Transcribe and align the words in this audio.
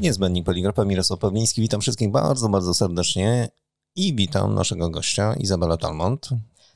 Niezbędnik 0.00 0.44
Poligrafa 0.44 0.84
Mirosław 0.84 1.20
Pawliński. 1.20 1.60
Witam 1.60 1.80
wszystkich 1.80 2.10
bardzo, 2.10 2.48
bardzo 2.48 2.74
serdecznie 2.74 3.48
i 3.96 4.14
witam 4.14 4.54
naszego 4.54 4.90
gościa 4.90 5.34
Izabela 5.34 5.76
Talmont, 5.76 6.28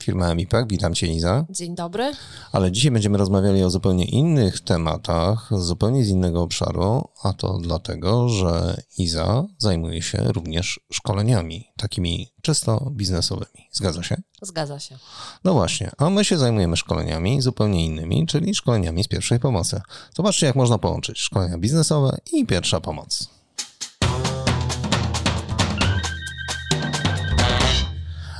firma 0.05 0.31
Emipak. 0.31 0.67
Witam 0.67 0.93
Cię 0.93 1.07
Iza. 1.07 1.45
Dzień 1.49 1.75
dobry. 1.75 2.11
Ale 2.51 2.71
dzisiaj 2.71 2.91
będziemy 2.91 3.17
rozmawiali 3.17 3.63
o 3.63 3.69
zupełnie 3.69 4.05
innych 4.05 4.59
tematach, 4.59 5.49
zupełnie 5.51 6.05
z 6.05 6.09
innego 6.09 6.41
obszaru, 6.41 7.07
a 7.23 7.33
to 7.33 7.57
dlatego, 7.57 8.29
że 8.29 8.81
Iza 8.97 9.45
zajmuje 9.57 10.01
się 10.01 10.17
również 10.17 10.79
szkoleniami, 10.91 11.67
takimi 11.77 12.33
czysto 12.41 12.91
biznesowymi. 12.91 13.69
Zgadza 13.71 14.03
się? 14.03 14.21
Zgadza 14.41 14.79
się. 14.79 14.97
No 15.43 15.53
właśnie, 15.53 15.91
a 15.97 16.09
my 16.09 16.25
się 16.25 16.37
zajmujemy 16.37 16.77
szkoleniami 16.77 17.41
zupełnie 17.41 17.85
innymi, 17.85 18.27
czyli 18.27 18.55
szkoleniami 18.55 19.03
z 19.03 19.07
pierwszej 19.07 19.39
pomocy. 19.39 19.81
Zobaczcie, 20.15 20.45
jak 20.45 20.55
można 20.55 20.77
połączyć 20.77 21.19
szkolenia 21.19 21.57
biznesowe 21.57 22.17
i 22.33 22.45
pierwsza 22.45 22.81
pomoc. 22.81 23.34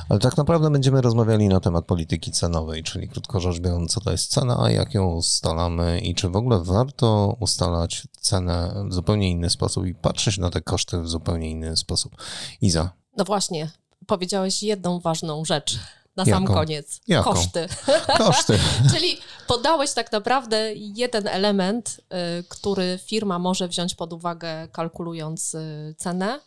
Ale 0.08 0.18
tak 0.18 0.36
naprawdę 0.36 0.70
będziemy 0.70 1.00
rozmawiali 1.00 1.48
na 1.48 1.60
temat 1.60 1.84
polityki 1.84 2.32
cenowej, 2.32 2.82
czyli 2.82 3.08
krótko 3.08 3.40
rzecz 3.40 3.60
biorąc, 3.60 3.92
co 3.92 4.00
to 4.00 4.10
jest 4.10 4.30
cena, 4.30 4.58
a 4.62 4.70
jak 4.70 4.94
ją 4.94 5.14
ustalamy 5.14 6.00
i 6.00 6.14
czy 6.14 6.28
w 6.28 6.36
ogóle 6.36 6.60
warto 6.60 7.36
ustalać 7.40 8.08
cenę 8.20 8.84
w 8.88 8.94
zupełnie 8.94 9.30
inny 9.30 9.50
sposób 9.50 9.86
i 9.86 9.94
patrzeć 9.94 10.38
na 10.38 10.50
te 10.50 10.60
koszty 10.60 11.00
w 11.00 11.08
zupełnie 11.08 11.50
inny 11.50 11.76
sposób. 11.76 12.12
Iza. 12.60 12.90
No 13.16 13.24
właśnie, 13.24 13.70
powiedziałeś 14.06 14.62
jedną 14.62 15.00
ważną 15.00 15.44
rzecz 15.44 15.78
na 16.16 16.24
Jaką? 16.26 16.46
sam 16.46 16.54
koniec. 16.54 17.00
Jaką? 17.06 17.32
Koszty. 17.32 17.68
Koszty. 18.18 18.58
Czyli 18.94 19.18
podałeś 19.46 19.92
tak 19.92 20.12
naprawdę 20.12 20.74
jeden 20.74 21.28
element, 21.28 22.00
y, 22.40 22.44
który 22.48 22.98
firma 23.04 23.38
może 23.38 23.68
wziąć 23.68 23.94
pod 23.94 24.12
uwagę, 24.12 24.68
kalkulując 24.68 25.54
y, 25.54 25.94
cenę. 25.98 26.40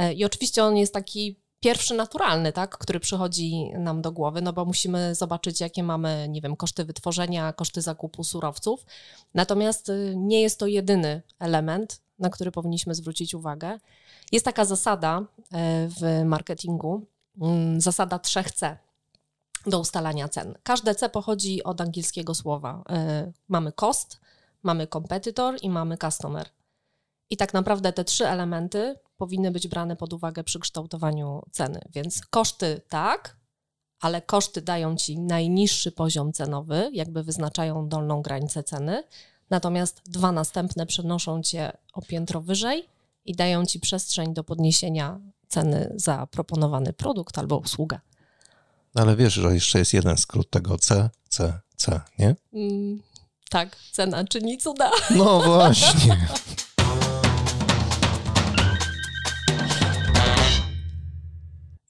Y, 0.00 0.12
I 0.12 0.24
oczywiście 0.24 0.64
on 0.64 0.76
jest 0.76 0.94
taki 0.94 1.45
pierwszy 1.66 1.94
naturalny, 1.94 2.52
tak, 2.52 2.78
który 2.78 3.00
przychodzi 3.00 3.70
nam 3.78 4.02
do 4.02 4.12
głowy, 4.12 4.42
no 4.42 4.52
bo 4.52 4.64
musimy 4.64 5.14
zobaczyć, 5.14 5.60
jakie 5.60 5.82
mamy, 5.82 6.26
nie 6.28 6.40
wiem, 6.40 6.56
koszty 6.56 6.84
wytworzenia, 6.84 7.52
koszty 7.52 7.82
zakupu 7.82 8.24
surowców. 8.24 8.86
Natomiast 9.34 9.88
y, 9.88 10.14
nie 10.16 10.42
jest 10.42 10.58
to 10.58 10.66
jedyny 10.66 11.22
element, 11.38 12.00
na 12.18 12.30
który 12.30 12.50
powinniśmy 12.52 12.94
zwrócić 12.94 13.34
uwagę. 13.34 13.78
Jest 14.32 14.44
taka 14.44 14.64
zasada 14.64 15.20
y, 15.20 15.24
w 15.88 16.24
marketingu, 16.24 17.06
mm, 17.40 17.80
zasada 17.80 18.16
3C 18.16 18.76
do 19.66 19.80
ustalania 19.80 20.28
cen. 20.28 20.54
Każde 20.62 20.94
C 20.94 21.08
pochodzi 21.08 21.64
od 21.64 21.80
angielskiego 21.80 22.34
słowa. 22.34 22.84
Y, 23.26 23.32
Mamy 23.48 23.72
cost, 23.72 24.20
mamy 24.62 24.86
competitor 24.86 25.56
i 25.62 25.70
mamy 25.70 25.96
customer. 25.98 26.48
I 27.30 27.36
tak 27.36 27.54
naprawdę 27.54 27.92
te 27.92 28.04
trzy 28.04 28.28
elementy 28.28 28.96
powinny 29.16 29.50
być 29.50 29.68
brane 29.68 29.96
pod 29.96 30.12
uwagę 30.12 30.44
przy 30.44 30.60
kształtowaniu 30.60 31.42
ceny. 31.52 31.80
Więc 31.94 32.20
koszty 32.30 32.80
tak, 32.88 33.36
ale 34.00 34.22
koszty 34.22 34.62
dają 34.62 34.96
ci 34.96 35.18
najniższy 35.18 35.92
poziom 35.92 36.32
cenowy, 36.32 36.90
jakby 36.92 37.22
wyznaczają 37.22 37.88
dolną 37.88 38.22
granicę 38.22 38.62
ceny. 38.62 39.04
Natomiast 39.50 40.02
dwa 40.06 40.32
następne 40.32 40.86
przenoszą 40.86 41.42
cię 41.42 41.72
o 41.92 42.02
piętro 42.02 42.40
wyżej 42.40 42.88
i 43.24 43.34
dają 43.34 43.66
ci 43.66 43.80
przestrzeń 43.80 44.34
do 44.34 44.44
podniesienia 44.44 45.20
ceny 45.48 45.92
za 45.96 46.26
proponowany 46.26 46.92
produkt 46.92 47.38
albo 47.38 47.56
usługę. 47.56 48.00
Ale 48.94 49.16
wiesz, 49.16 49.34
że 49.34 49.54
jeszcze 49.54 49.78
jest 49.78 49.94
jeden 49.94 50.16
skrót 50.16 50.50
tego 50.50 50.78
C, 50.78 51.10
C, 51.28 51.60
C, 51.76 52.00
nie? 52.18 52.36
Mm, 52.52 53.02
tak, 53.50 53.76
cena 53.92 54.24
czyni 54.24 54.58
cuda. 54.58 54.90
No 55.10 55.40
właśnie. 55.40 56.28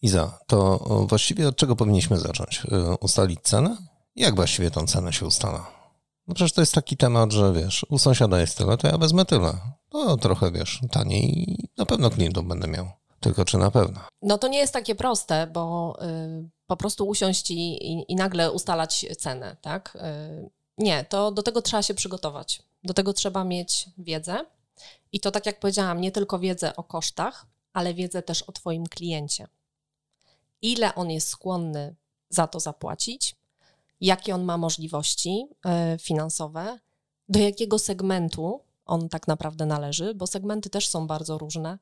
Iza, 0.02 0.38
to 0.46 0.78
właściwie 1.08 1.48
od 1.48 1.56
czego 1.56 1.76
powinniśmy 1.76 2.18
zacząć? 2.18 2.62
Y, 2.64 2.96
Ustalić 3.00 3.40
cenę? 3.42 3.76
Jak 4.16 4.34
właściwie 4.34 4.70
tą 4.70 4.86
cenę 4.86 5.12
się 5.12 5.26
ustala? 5.26 5.66
No 6.26 6.34
przecież 6.34 6.52
to 6.52 6.60
jest 6.62 6.74
taki 6.74 6.96
temat, 6.96 7.32
że 7.32 7.52
wiesz, 7.52 7.86
u 7.88 7.98
sąsiada 7.98 8.40
jest 8.40 8.58
tyle, 8.58 8.76
to 8.76 8.88
ja 8.88 8.98
wezmę 8.98 9.24
tyle. 9.24 9.52
No 9.92 10.16
trochę 10.16 10.50
wiesz, 10.50 10.80
taniej 10.90 11.50
i 11.50 11.68
na 11.78 11.86
pewno 11.86 12.10
klientów 12.10 12.46
będę 12.48 12.68
miał. 12.68 12.86
Tylko 13.20 13.44
czy 13.44 13.58
na 13.58 13.70
pewno? 13.70 14.00
No 14.22 14.38
to 14.38 14.48
nie 14.48 14.58
jest 14.58 14.72
takie 14.72 14.94
proste, 14.94 15.46
bo 15.46 15.96
y, 16.02 16.48
po 16.66 16.76
prostu 16.76 17.08
usiąść 17.08 17.50
i, 17.50 17.92
i, 17.92 18.12
i 18.12 18.16
nagle 18.16 18.52
ustalać 18.52 19.06
cenę, 19.18 19.56
tak? 19.60 19.96
Y, 19.96 20.50
nie, 20.78 21.04
to 21.04 21.32
do 21.32 21.42
tego 21.42 21.62
trzeba 21.62 21.82
się 21.82 21.94
przygotować. 21.94 22.62
Do 22.84 22.94
tego 22.94 23.12
trzeba 23.12 23.44
mieć 23.44 23.90
wiedzę. 23.98 24.44
I 25.12 25.20
to, 25.20 25.30
tak 25.30 25.46
jak 25.46 25.60
powiedziałam, 25.60 26.00
nie 26.00 26.12
tylko 26.12 26.38
wiedzę 26.38 26.76
o 26.76 26.82
kosztach, 26.84 27.46
ale 27.72 27.94
wiedzę 27.94 28.22
też 28.22 28.42
o 28.42 28.52
Twoim 28.52 28.86
kliencie. 28.86 29.46
Ile 30.62 30.94
on 30.94 31.10
jest 31.10 31.28
skłonny 31.28 31.94
za 32.28 32.46
to 32.46 32.60
zapłacić, 32.60 33.36
jakie 34.00 34.34
on 34.34 34.44
ma 34.44 34.58
możliwości 34.58 35.46
y, 35.94 35.98
finansowe, 35.98 36.78
do 37.28 37.38
jakiego 37.38 37.78
segmentu 37.78 38.60
on 38.86 39.08
tak 39.08 39.28
naprawdę 39.28 39.66
należy, 39.66 40.14
bo 40.14 40.26
segmenty 40.26 40.70
też 40.70 40.88
są 40.88 41.06
bardzo 41.06 41.38
różne. 41.38 41.78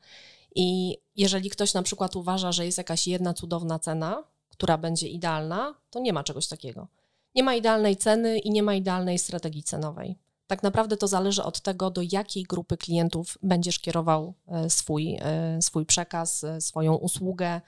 I 0.54 0.98
jeżeli 1.16 1.50
ktoś 1.50 1.74
na 1.74 1.82
przykład 1.82 2.16
uważa, 2.16 2.52
że 2.52 2.66
jest 2.66 2.78
jakaś 2.78 3.06
jedna 3.06 3.34
cudowna 3.34 3.78
cena, 3.78 4.24
która 4.50 4.78
będzie 4.78 5.08
idealna, 5.08 5.74
to 5.90 6.00
nie 6.00 6.12
ma 6.12 6.24
czegoś 6.24 6.46
takiego. 6.48 6.88
Nie 7.34 7.42
ma 7.42 7.54
idealnej 7.54 7.96
ceny 7.96 8.38
i 8.38 8.50
nie 8.50 8.62
ma 8.62 8.74
idealnej 8.74 9.18
strategii 9.18 9.62
cenowej. 9.62 10.18
Tak 10.46 10.62
naprawdę 10.62 10.96
to 10.96 11.08
zależy 11.08 11.42
od 11.42 11.60
tego, 11.60 11.90
do 11.90 12.00
jakiej 12.12 12.42
grupy 12.42 12.76
klientów 12.76 13.38
będziesz 13.42 13.78
kierował 13.78 14.34
e, 14.46 14.70
swój, 14.70 15.18
e, 15.20 15.62
swój 15.62 15.86
przekaz, 15.86 16.44
e, 16.44 16.60
swoją 16.60 16.94
usługę, 16.94 17.46
e, 17.46 17.60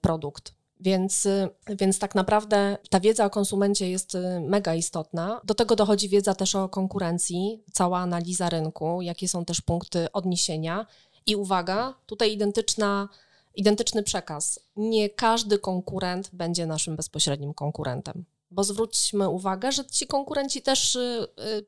produkt. 0.00 0.56
Więc, 0.80 1.26
e, 1.26 1.48
więc 1.68 1.98
tak 1.98 2.14
naprawdę 2.14 2.78
ta 2.90 3.00
wiedza 3.00 3.24
o 3.24 3.30
konsumencie 3.30 3.90
jest 3.90 4.14
e, 4.14 4.40
mega 4.40 4.74
istotna. 4.74 5.40
Do 5.44 5.54
tego 5.54 5.76
dochodzi 5.76 6.08
wiedza 6.08 6.34
też 6.34 6.54
o 6.54 6.68
konkurencji, 6.68 7.62
cała 7.72 7.98
analiza 7.98 8.48
rynku, 8.48 9.02
jakie 9.02 9.28
są 9.28 9.44
też 9.44 9.60
punkty 9.60 10.12
odniesienia. 10.12 10.86
I 11.26 11.36
uwaga, 11.36 11.94
tutaj 12.06 12.32
identyczna, 12.32 13.08
identyczny 13.54 14.02
przekaz. 14.02 14.60
Nie 14.76 15.10
każdy 15.10 15.58
konkurent 15.58 16.30
będzie 16.32 16.66
naszym 16.66 16.96
bezpośrednim 16.96 17.54
konkurentem. 17.54 18.24
Bo 18.50 18.64
zwróćmy 18.64 19.28
uwagę, 19.28 19.72
że 19.72 19.84
ci 19.84 20.06
konkurenci 20.06 20.62
też 20.62 20.96
y, 20.96 21.26
y, 21.38 21.66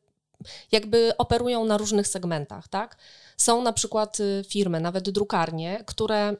jakby 0.72 1.12
operują 1.19 1.64
na 1.64 1.76
różnych 1.76 2.08
segmentach, 2.08 2.69
tak? 2.69 2.96
Są 3.36 3.62
na 3.62 3.72
przykład 3.72 4.20
y, 4.20 4.44
firmy, 4.48 4.80
nawet 4.80 5.10
drukarnie, 5.10 5.84
które 5.86 6.36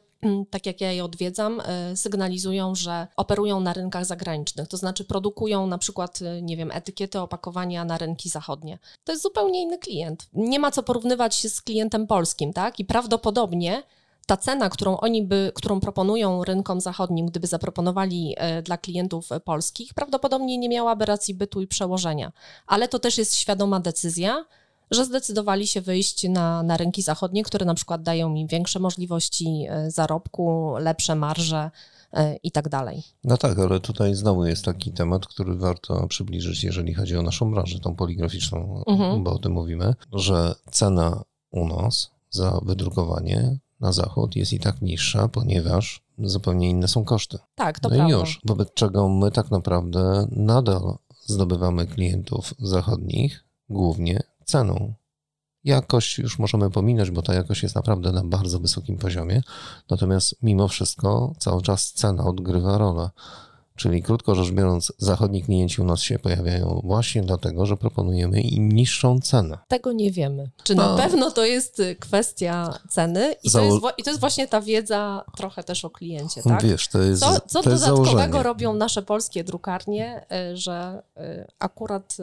tak 0.51 0.67
jak 0.67 0.81
ja 0.81 0.93
je 0.93 1.05
odwiedzam, 1.05 1.61
y, 1.61 1.97
sygnalizują, 1.97 2.75
że 2.75 3.07
operują 3.17 3.61
na 3.61 3.73
rynkach 3.73 4.05
zagranicznych, 4.05 4.69
to 4.69 4.77
znaczy 4.77 5.05
produkują 5.05 5.67
na 5.67 5.79
przykład, 5.79 6.23
y, 6.23 6.43
nie 6.43 6.57
wiem, 6.57 6.71
etykiety, 6.71 7.21
opakowania 7.21 7.85
na 7.85 7.99
rynki 7.99 8.29
zachodnie. 8.29 8.79
To 9.05 9.13
jest 9.13 9.23
zupełnie 9.23 9.63
inny 9.63 9.79
klient. 9.79 10.29
Nie 10.33 10.59
ma 10.59 10.71
co 10.71 10.83
porównywać 10.83 11.35
się 11.35 11.49
z 11.49 11.63
klientem 11.63 12.07
polskim, 12.07 12.53
tak? 12.53 12.81
I 12.81 12.85
prawdopodobnie 12.85 13.83
ta 14.29 14.37
cena, 14.37 14.71
którą 14.71 14.97
oni 14.97 15.23
by, 15.23 15.53
którą 15.55 15.81
proponują 15.81 16.45
rynkom 16.45 16.81
zachodnim, 16.81 17.27
gdyby 17.27 17.47
zaproponowali 17.47 18.35
e, 18.37 18.63
dla 18.63 18.79
klientów 18.79 19.33
e, 19.33 19.41
polskich, 19.41 19.95
prawdopodobnie 19.95 20.59
nie 20.59 20.69
miałaby 20.69 21.05
racji 21.05 21.35
bytu 21.35 21.61
i 21.61 21.67
przełożenia. 21.67 22.33
Ale 22.67 22.89
to 22.89 22.99
też 22.99 23.19
jest 23.19 23.35
świadoma 23.35 23.81
decyzja, 23.81 24.45
że 24.91 25.05
zdecydowali 25.05 25.67
się 25.67 25.81
wyjść 25.81 26.29
na, 26.29 26.63
na 26.63 26.77
rynki 26.77 27.03
zachodnie, 27.03 27.43
które 27.43 27.67
na 27.67 27.75
przykład 27.75 28.03
dają 28.03 28.35
im 28.35 28.47
większe 28.47 28.79
możliwości 28.79 29.67
e, 29.69 29.91
zarobku, 29.91 30.75
lepsze 30.79 31.15
marże 31.15 31.71
e, 32.13 32.37
i 32.37 32.51
tak 32.53 32.69
dalej. 32.69 33.03
No 33.25 33.37
tak, 33.37 33.59
ale 33.59 33.81
tutaj 33.81 34.15
znowu 34.15 34.45
jest 34.47 34.65
taki 34.65 34.93
temat, 34.93 35.27
który 35.27 35.55
warto 35.55 36.07
przybliżyć, 36.07 36.65
jeżeli 36.65 36.95
chodzi 36.95 37.17
o 37.17 37.23
naszą 37.23 37.51
branżę, 37.51 37.79
tą 37.79 37.97
poligraficzną, 37.97 38.83
Mhm. 38.87 39.25
bo 39.25 39.33
o 39.33 39.39
tym 39.39 39.53
mówimy, 39.53 39.95
że 40.13 40.55
cena 40.71 41.23
u 41.51 41.69
nas 41.69 42.11
za 42.31 42.61
wydrukowanie 42.63 43.59
na 43.81 43.93
zachód 43.93 44.37
jest 44.37 44.53
i 44.53 44.61
tak 44.61 44.83
niższa, 44.83 45.29
ponieważ 45.29 46.01
zupełnie 46.19 46.71
inne 46.71 46.89
są 46.89 47.05
koszty. 47.05 47.39
Tak, 47.55 47.81
to 47.81 47.89
no 47.89 47.97
prawda. 47.97 48.17
i 48.17 48.21
już, 48.21 48.41
wobec 48.45 48.69
czego 48.75 49.09
my 49.09 49.31
tak 49.31 49.51
naprawdę 49.51 50.27
nadal 50.31 50.97
zdobywamy 51.27 51.87
klientów 51.87 52.55
zachodnich 52.59 53.45
głównie 53.71 54.21
ceną. 54.49 54.95
Jakość 55.65 56.19
już 56.19 56.39
możemy 56.39 56.71
pominąć, 56.71 57.11
bo 57.11 57.23
ta 57.23 57.35
jakość 57.35 57.63
jest 57.63 57.75
naprawdę 57.75 58.13
na 58.13 58.25
bardzo 58.25 58.61
wysokim 58.61 58.99
poziomie. 58.99 59.43
Natomiast 59.91 60.43
mimo 60.43 60.69
wszystko 60.69 61.33
cały 61.39 61.63
czas 61.63 61.93
cena 61.93 62.25
odgrywa 62.25 62.79
rolę. 62.79 63.11
Czyli 63.79 64.03
krótko 64.03 64.35
rzecz 64.35 64.51
biorąc, 64.51 64.93
zachodni 64.99 65.43
klienci 65.43 65.81
u 65.83 65.85
nas 65.85 66.01
się 66.01 66.19
pojawiają 66.19 66.81
właśnie 66.85 67.23
dlatego, 67.23 67.67
że 67.67 67.77
proponujemy 67.77 68.41
im 68.41 68.73
niższą 68.73 69.21
cenę. 69.21 69.59
Tego 69.69 69.93
nie 69.93 70.11
wiemy. 70.13 70.51
Czy 70.65 70.75
No. 70.75 70.97
na 70.97 71.03
pewno 71.03 71.31
to 71.31 71.45
jest 71.45 71.81
y, 71.81 71.97
kwestia 71.97 72.79
ceny 72.91 73.35
i 73.43 73.51
to, 73.51 73.59
Zało- 73.59 73.65
jest, 73.65 73.79
wła- 73.85 73.93
i 73.99 74.03
to 74.03 74.11
jest 74.11 74.21
właśnie 74.21 74.49
ta 74.49 74.61
wiedza 74.61 75.25
trochę 75.37 75.65
też 75.65 75.85
o 75.85 75.91
kliencie, 75.91 76.43
tak? 76.43 76.63
Wiesz, 76.63 76.89
to 76.89 76.99
jest, 77.03 77.23
Co, 77.23 77.41
co 77.47 77.63
to 77.63 77.71
jest 77.71 77.83
dodatkowego 77.85 78.15
założenie. 78.17 78.43
robią 78.43 78.75
nasze 78.75 79.03
polskie 79.03 79.45
drukarnie, 79.45 80.27
y, 80.53 80.57
że 80.57 81.03
y, 81.17 81.47
akurat 81.59 82.17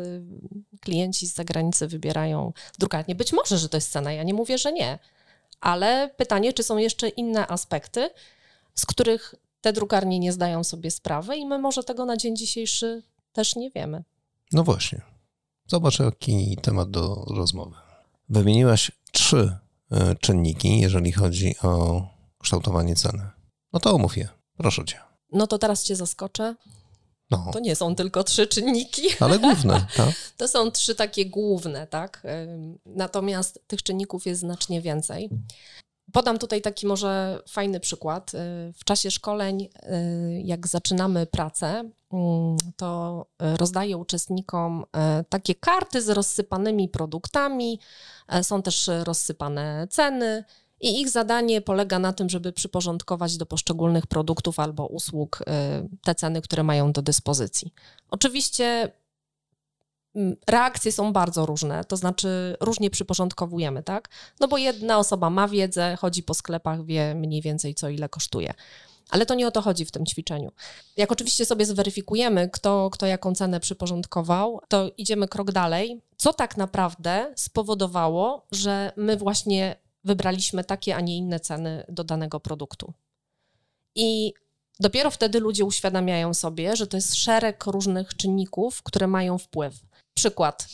klienci 0.81 1.27
z 1.27 1.35
zagranicy 1.35 1.87
wybierają 1.87 2.53
drukarnię? 2.79 3.15
Być 3.15 3.33
może, 3.33 3.57
że 3.57 3.69
to 3.69 3.77
jest 3.77 3.91
cena, 3.91 4.11
ja 4.13 4.23
nie 4.23 4.33
mówię, 4.33 4.57
że 4.57 4.71
nie, 4.73 4.99
Ale 5.61 6.09
pytanie, 6.17 6.53
czy 6.53 6.63
są 6.63 6.77
jeszcze 6.77 7.09
inne 7.09 7.47
aspekty, 7.47 8.09
z 8.75 8.85
których 8.85 9.35
te 9.65 9.73
drukarnie 9.73 10.19
nie 10.19 10.33
zdają 10.33 10.63
sobie 10.63 10.91
sprawy 10.91 11.37
i 11.37 11.45
my 11.45 11.59
może 11.59 11.83
tego 11.83 12.05
na 12.05 12.17
dzień 12.17 12.35
dzisiejszy 12.35 13.03
też 13.33 13.55
nie 13.55 13.71
wiemy. 13.71 14.03
No 14.51 14.63
właśnie. 14.63 15.01
Zobacz, 15.67 15.99
jaki 15.99 16.57
temat 16.61 16.91
do 16.91 17.25
rozmowy. 17.35 17.75
Wymieniłaś 18.29 18.91
trzy 19.11 19.57
e, 19.91 20.15
czynniki, 20.15 20.79
jeżeli 20.79 21.11
chodzi 21.11 21.55
o 21.63 22.01
kształtowanie 22.41 22.95
ceny. 22.95 23.29
No 23.73 23.79
to 23.79 23.93
omów 23.95 24.17
je, 24.17 24.29
proszę 24.57 24.85
cię. 24.85 24.99
No 25.31 25.47
to 25.47 25.57
teraz 25.57 25.83
cię 25.83 25.95
zaskoczę. 25.95 26.55
No, 27.31 27.49
To 27.53 27.59
nie 27.59 27.75
są 27.75 27.95
tylko 27.95 28.23
trzy 28.23 28.47
czynniki. 28.47 29.01
ale 29.19 29.39
główne, 29.39 29.85
tak? 29.97 30.15
To 30.37 30.47
są 30.47 30.71
trzy 30.71 30.95
takie 30.95 31.25
główne, 31.25 31.87
tak? 31.87 32.23
Natomiast 32.85 33.59
tych 33.67 33.83
czynników 33.83 34.25
jest 34.25 34.41
znacznie 34.41 34.81
więcej. 34.81 35.29
Podam 36.15 36.37
tutaj 36.37 36.61
taki 36.61 36.87
może 36.87 37.39
fajny 37.49 37.79
przykład. 37.79 38.33
Y, 38.33 38.37
W 38.73 38.83
czasie 38.83 39.11
szkoleń, 39.11 39.61
y, 39.61 39.69
jak 40.43 40.67
zaczynamy 40.67 41.25
pracę, 41.25 41.89
mm, 42.13 42.57
to 42.77 43.25
rozdaję 43.39 43.97
uczestnikom 43.97 44.83
y, 44.83 45.23
takie 45.29 45.55
karty 45.55 46.01
z 46.01 46.09
rozsypanymi 46.09 46.89
produktami. 46.89 47.79
Są 48.41 48.61
też 48.61 48.89
rozsypane 49.03 49.87
ceny. 49.89 50.43
I 50.81 51.01
ich 51.01 51.09
zadanie 51.09 51.61
polega 51.61 51.99
na 51.99 52.13
tym, 52.13 52.29
żeby 52.29 52.51
przyporządkować 52.51 53.37
do 53.37 53.45
poszczególnych 53.45 54.07
produktów 54.07 54.59
albo 54.59 54.87
usług 54.87 55.39
te 56.03 56.15
ceny, 56.15 56.41
które 56.41 56.63
mają 56.63 56.91
do 56.91 57.01
dyspozycji. 57.01 57.73
Oczywiście 58.09 58.91
reakcje 60.47 60.91
są 60.91 61.13
bardzo 61.13 61.45
różne, 61.45 61.83
to 61.83 61.97
znaczy 61.97 62.57
różnie 62.59 62.89
przyporządkowujemy, 62.89 63.83
tak? 63.83 64.09
No 64.39 64.47
bo 64.47 64.57
jedna 64.57 64.97
osoba 64.97 65.29
ma 65.29 65.47
wiedzę, 65.47 65.95
chodzi 65.99 66.23
po 66.23 66.33
sklepach, 66.33 66.85
wie 66.85 67.15
mniej 67.15 67.41
więcej 67.41 67.75
co 67.75 67.89
ile 67.89 68.09
kosztuje. 68.09 68.53
Ale 69.09 69.25
to 69.25 69.35
nie 69.35 69.47
o 69.47 69.51
to 69.51 69.61
chodzi 69.61 69.85
w 69.85 69.91
tym 69.91 70.05
ćwiczeniu. 70.05 70.51
Jak 70.97 71.11
oczywiście 71.11 71.45
sobie 71.45 71.65
zweryfikujemy, 71.65 72.49
kto, 72.49 72.89
kto 72.89 73.05
jaką 73.05 73.35
cenę 73.35 73.59
przyporządkował, 73.59 74.59
to 74.67 74.91
idziemy 74.97 75.27
krok 75.27 75.51
dalej. 75.51 76.01
Co 76.17 76.33
tak 76.33 76.57
naprawdę 76.57 77.33
spowodowało, 77.35 78.45
że 78.51 78.91
my 78.95 79.17
właśnie 79.17 79.75
wybraliśmy 80.03 80.63
takie, 80.63 80.95
a 80.95 81.01
nie 81.01 81.17
inne 81.17 81.39
ceny 81.39 81.85
do 81.89 82.03
danego 82.03 82.39
produktu? 82.39 82.93
I 83.95 84.33
dopiero 84.79 85.11
wtedy 85.11 85.39
ludzie 85.39 85.65
uświadamiają 85.65 86.33
sobie, 86.33 86.75
że 86.75 86.87
to 86.87 86.97
jest 86.97 87.15
szereg 87.15 87.65
różnych 87.65 88.15
czynników, 88.15 88.83
które 88.83 89.07
mają 89.07 89.37
wpływ. 89.37 89.75
Przykład. 90.15 90.67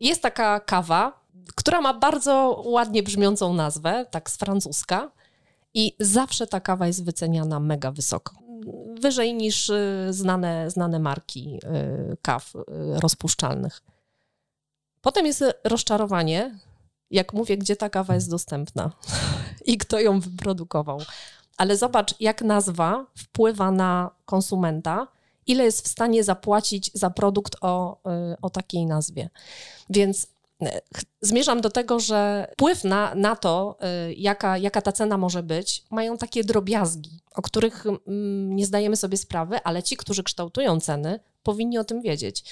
Jest 0.00 0.22
taka 0.22 0.60
kawa, 0.60 1.26
która 1.54 1.80
ma 1.80 1.94
bardzo 1.94 2.62
ładnie 2.66 3.02
brzmiącą 3.02 3.54
nazwę, 3.54 4.06
tak 4.10 4.30
z 4.30 4.36
francuska, 4.36 5.10
i 5.74 5.96
zawsze 6.00 6.46
ta 6.46 6.60
kawa 6.60 6.86
jest 6.86 7.04
wyceniana 7.04 7.60
mega 7.60 7.90
wysoko. 7.90 8.36
Wyżej 9.00 9.34
niż 9.34 9.68
y, 9.68 10.06
znane, 10.10 10.70
znane 10.70 10.98
marki 10.98 11.60
y, 12.12 12.16
kaw 12.22 12.54
y, 12.54 12.60
rozpuszczalnych. 13.00 13.82
Potem 15.00 15.26
jest 15.26 15.44
rozczarowanie, 15.64 16.58
jak 17.10 17.32
mówię, 17.32 17.58
gdzie 17.58 17.76
ta 17.76 17.90
kawa 17.90 18.14
jest 18.14 18.30
dostępna 18.30 18.90
i 19.66 19.78
kto 19.78 20.00
ją 20.00 20.20
wyprodukował. 20.20 21.00
Ale 21.56 21.76
zobacz, 21.76 22.14
jak 22.20 22.42
nazwa 22.42 23.06
wpływa 23.18 23.70
na 23.70 24.10
konsumenta, 24.24 25.08
ile 25.46 25.64
jest 25.64 25.84
w 25.84 25.88
stanie 25.88 26.24
zapłacić 26.24 26.90
za 26.94 27.10
produkt 27.10 27.56
o, 27.60 27.98
y, 28.32 28.36
o 28.42 28.50
takiej 28.50 28.86
nazwie. 28.86 29.28
Więc 29.90 30.26
ch- 30.96 31.04
zmierzam 31.20 31.60
do 31.60 31.70
tego, 31.70 32.00
że 32.00 32.48
wpływ 32.52 32.84
na, 32.84 33.14
na 33.14 33.36
to, 33.36 33.78
y, 34.10 34.14
jaka, 34.14 34.58
jaka 34.58 34.82
ta 34.82 34.92
cena 34.92 35.18
może 35.18 35.42
być, 35.42 35.84
mają 35.90 36.18
takie 36.18 36.44
drobiazgi, 36.44 37.20
o 37.34 37.42
których 37.42 37.86
mm, 37.86 38.56
nie 38.56 38.66
zdajemy 38.66 38.96
sobie 38.96 39.16
sprawy, 39.16 39.62
ale 39.64 39.82
ci, 39.82 39.96
którzy 39.96 40.22
kształtują 40.22 40.80
ceny, 40.80 41.20
powinni 41.42 41.78
o 41.78 41.84
tym 41.84 42.02
wiedzieć. 42.02 42.44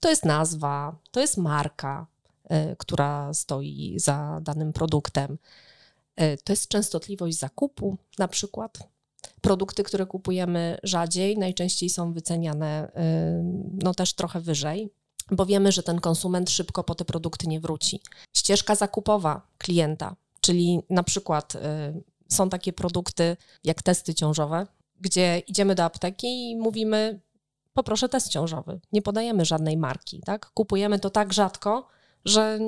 To 0.00 0.10
jest 0.10 0.24
nazwa, 0.24 0.96
to 1.10 1.20
jest 1.20 1.36
marka, 1.36 2.06
y, 2.44 2.76
która 2.78 3.34
stoi 3.34 3.94
za 3.96 4.40
danym 4.42 4.72
produktem. 4.72 5.38
To 6.44 6.52
jest 6.52 6.68
częstotliwość 6.68 7.38
zakupu, 7.38 7.96
na 8.18 8.28
przykład. 8.28 8.78
Produkty, 9.40 9.82
które 9.82 10.06
kupujemy 10.06 10.78
rzadziej, 10.82 11.38
najczęściej 11.38 11.90
są 11.90 12.12
wyceniane 12.12 12.88
y, 12.88 12.90
no 13.82 13.94
też 13.94 14.14
trochę 14.14 14.40
wyżej, 14.40 14.90
bo 15.30 15.46
wiemy, 15.46 15.72
że 15.72 15.82
ten 15.82 16.00
konsument 16.00 16.50
szybko 16.50 16.84
po 16.84 16.94
te 16.94 17.04
produkty 17.04 17.48
nie 17.48 17.60
wróci. 17.60 18.00
Ścieżka 18.36 18.74
zakupowa 18.74 19.46
klienta, 19.58 20.16
czyli 20.40 20.80
na 20.90 21.02
przykład 21.02 21.54
y, 21.54 21.58
są 22.28 22.50
takie 22.50 22.72
produkty 22.72 23.36
jak 23.64 23.82
testy 23.82 24.14
ciążowe, 24.14 24.66
gdzie 25.00 25.42
idziemy 25.46 25.74
do 25.74 25.84
apteki 25.84 26.50
i 26.50 26.56
mówimy: 26.56 27.20
Poproszę 27.74 28.08
test 28.08 28.28
ciążowy. 28.28 28.80
Nie 28.92 29.02
podajemy 29.02 29.44
żadnej 29.44 29.76
marki, 29.76 30.20
tak? 30.20 30.50
Kupujemy 30.54 30.98
to 30.98 31.10
tak 31.10 31.32
rzadko, 31.32 31.88
że 32.24 32.58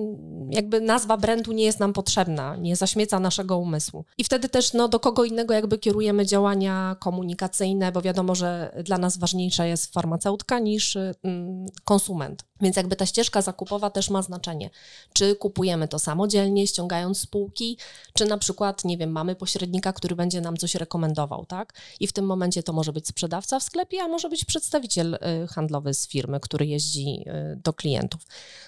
jakby 0.50 0.80
nazwa 0.80 1.16
brandu 1.16 1.52
nie 1.52 1.64
jest 1.64 1.80
nam 1.80 1.92
potrzebna, 1.92 2.56
nie 2.56 2.76
zaśmieca 2.76 3.20
naszego 3.20 3.58
umysłu. 3.58 4.04
I 4.18 4.24
wtedy 4.24 4.48
też 4.48 4.72
no, 4.72 4.88
do 4.88 5.00
kogo 5.00 5.24
innego 5.24 5.54
jakby 5.54 5.78
kierujemy 5.78 6.26
działania 6.26 6.96
komunikacyjne, 7.00 7.92
bo 7.92 8.02
wiadomo, 8.02 8.34
że 8.34 8.74
dla 8.84 8.98
nas 8.98 9.18
ważniejsza 9.18 9.66
jest 9.66 9.92
farmaceutka 9.94 10.58
niż 10.58 10.96
mm, 10.96 11.66
konsument. 11.84 12.49
Więc 12.60 12.76
jakby 12.76 12.96
ta 12.96 13.06
ścieżka 13.06 13.42
zakupowa 13.42 13.90
też 13.90 14.10
ma 14.10 14.22
znaczenie. 14.22 14.70
Czy 15.12 15.36
kupujemy 15.36 15.88
to 15.88 15.98
samodzielnie, 15.98 16.66
ściągając 16.66 17.20
spółki, 17.20 17.78
czy 18.14 18.26
na 18.26 18.38
przykład, 18.38 18.84
nie 18.84 18.98
wiem, 18.98 19.10
mamy 19.10 19.36
pośrednika, 19.36 19.92
który 19.92 20.16
będzie 20.16 20.40
nam 20.40 20.56
coś 20.56 20.74
rekomendował, 20.74 21.46
tak? 21.46 21.72
I 22.00 22.06
w 22.06 22.12
tym 22.12 22.26
momencie 22.26 22.62
to 22.62 22.72
może 22.72 22.92
być 22.92 23.06
sprzedawca 23.06 23.60
w 23.60 23.62
sklepie, 23.62 24.02
a 24.02 24.08
może 24.08 24.28
być 24.28 24.44
przedstawiciel 24.44 25.14
y, 25.14 25.46
handlowy 25.46 25.94
z 25.94 26.08
firmy, 26.08 26.40
który 26.40 26.66
jeździ 26.66 27.24
y, 27.26 27.56
do 27.56 27.72
klientów. 27.72 28.20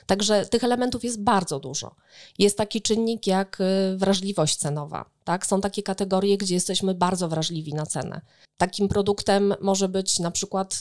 Także 0.07 0.47
tych 0.47 0.65
elementów 0.65 1.05
jest 1.05 1.23
bardzo 1.23 1.61
dużo. 1.61 1.95
Jest 2.39 2.59
taki 2.59 2.83
czynnik 2.83 3.27
jak 3.27 3.59
y, 3.61 3.97
wrażliwość 3.97 4.57
cenowa. 4.57 5.05
Tak? 5.25 5.47
Są 5.47 5.61
takie 5.61 5.83
kategorie, 5.83 6.39
gdzie 6.39 6.55
jesteśmy 6.55 6.95
bardzo 6.95 7.29
wrażliwi 7.29 7.75
na 7.75 7.87
cenę. 7.87 8.21
Takim 8.57 8.89
produktem 8.89 9.55
może 9.61 9.89
być 9.89 10.19
na 10.19 10.31
przykład 10.31 10.79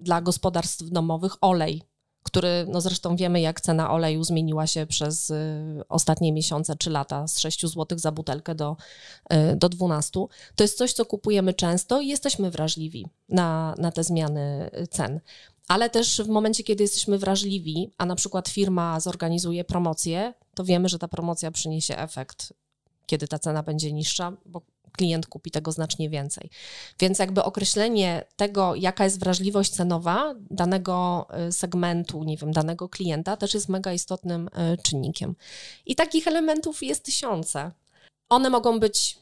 dla 0.00 0.20
gospodarstw 0.20 0.90
domowych 0.90 1.36
olej, 1.40 1.82
który, 2.32 2.66
no 2.68 2.80
zresztą 2.80 3.16
wiemy, 3.16 3.40
jak 3.40 3.60
cena 3.60 3.90
oleju 3.90 4.24
zmieniła 4.24 4.66
się 4.66 4.86
przez 4.86 5.30
y, 5.30 5.82
ostatnie 5.88 6.32
miesiące 6.32 6.76
czy 6.76 6.90
lata 6.90 7.28
z 7.28 7.38
6 7.38 7.60
zł 7.66 7.98
za 7.98 8.12
butelkę 8.12 8.54
do, 8.54 8.76
y, 9.32 9.56
do 9.56 9.68
12. 9.68 10.10
To 10.56 10.64
jest 10.64 10.78
coś, 10.78 10.92
co 10.92 11.04
kupujemy 11.04 11.54
często 11.54 12.00
i 12.00 12.08
jesteśmy 12.08 12.50
wrażliwi 12.50 13.06
na, 13.28 13.74
na 13.78 13.92
te 13.92 14.04
zmiany 14.04 14.70
y, 14.80 14.86
cen. 14.86 15.20
Ale 15.68 15.90
też 15.90 16.22
w 16.22 16.28
momencie, 16.28 16.64
kiedy 16.64 16.84
jesteśmy 16.84 17.18
wrażliwi, 17.18 17.90
a 17.98 18.06
na 18.06 18.14
przykład 18.14 18.48
firma 18.48 19.00
zorganizuje 19.00 19.64
promocję, 19.64 20.34
to 20.54 20.64
wiemy, 20.64 20.88
że 20.88 20.98
ta 20.98 21.08
promocja 21.08 21.50
przyniesie 21.50 21.98
efekt, 21.98 22.52
kiedy 23.06 23.28
ta 23.28 23.38
cena 23.38 23.62
będzie 23.62 23.92
niższa, 23.92 24.32
bo 24.46 24.62
klient 24.92 25.26
kupi 25.26 25.50
tego 25.50 25.72
znacznie 25.72 26.10
więcej. 26.10 26.50
Więc 27.00 27.18
jakby 27.18 27.44
określenie 27.44 28.24
tego, 28.36 28.74
jaka 28.74 29.04
jest 29.04 29.20
wrażliwość 29.20 29.70
cenowa 29.70 30.34
danego 30.50 31.26
y, 31.48 31.52
segmentu, 31.52 32.24
nie 32.24 32.36
wiem, 32.36 32.52
danego 32.52 32.88
klienta, 32.88 33.36
też 33.36 33.54
jest 33.54 33.68
mega 33.68 33.92
istotnym 33.92 34.48
y, 34.48 34.82
czynnikiem. 34.82 35.34
I 35.86 35.94
takich 35.94 36.26
elementów 36.26 36.82
jest 36.82 37.04
tysiące. 37.04 37.70
One 38.28 38.50
mogą 38.50 38.80
być 38.80 39.18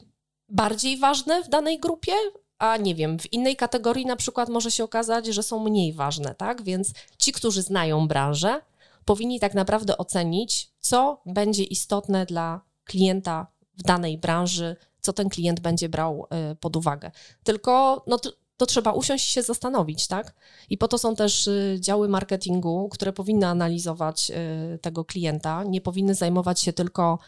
bardziej 0.49 0.97
ważne 0.97 1.43
w 1.43 1.49
danej 1.49 1.79
grupie, 1.79 2.13
a 2.57 2.77
nie 2.77 2.95
wiem, 2.95 3.19
w 3.19 3.33
innej 3.33 3.55
kategorii 3.55 4.05
na 4.05 4.15
przykład 4.15 4.49
może 4.49 4.71
się 4.71 4.83
okazać, 4.83 5.25
że 5.25 5.43
są 5.43 5.59
mniej 5.59 5.93
ważne, 5.93 6.35
tak? 6.35 6.61
Więc 6.61 6.93
ci, 7.17 7.31
którzy 7.31 7.61
znają 7.61 8.07
branżę, 8.07 8.61
powinni 9.05 9.39
tak 9.39 9.53
naprawdę 9.53 9.97
ocenić, 9.97 10.69
co 10.79 11.21
będzie 11.25 11.63
istotne 11.63 12.25
dla 12.25 12.61
klienta 12.85 13.47
w 13.77 13.83
danej 13.83 14.17
branży, 14.17 14.75
co 15.01 15.13
ten 15.13 15.29
klient 15.29 15.59
będzie 15.59 15.89
brał 15.89 16.27
y, 16.51 16.55
pod 16.55 16.75
uwagę. 16.75 17.11
Tylko 17.43 18.03
no, 18.07 18.19
to, 18.57 18.65
trzeba 18.65 18.91
usiąść 18.91 19.29
i 19.29 19.31
się 19.31 19.43
zastanowić, 19.43 20.07
tak? 20.07 20.33
I 20.69 20.77
po 20.77 20.87
to 20.87 20.97
są 20.97 21.15
też 21.15 21.47
y, 21.47 21.77
działy 21.79 22.07
marketingu, 22.07 22.89
które 22.89 23.13
powinny 23.13 23.47
analizować 23.47 24.31
y, 24.75 24.79
tego 24.79 25.05
klienta, 25.05 25.63
nie 25.63 25.81
powinny 25.81 26.15
zajmować 26.15 26.59
się 26.59 26.73
tylko 26.73 27.19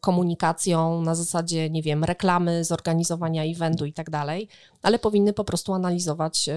komunikacją 0.00 1.02
na 1.02 1.14
zasadzie, 1.14 1.70
nie 1.70 1.82
wiem, 1.82 2.04
reklamy, 2.04 2.64
zorganizowania 2.64 3.44
eventu 3.44 3.86
i 3.86 3.92
tak 3.92 4.10
dalej, 4.10 4.48
ale 4.82 4.98
powinny 4.98 5.32
po 5.32 5.44
prostu 5.44 5.74
analizować 5.74 6.50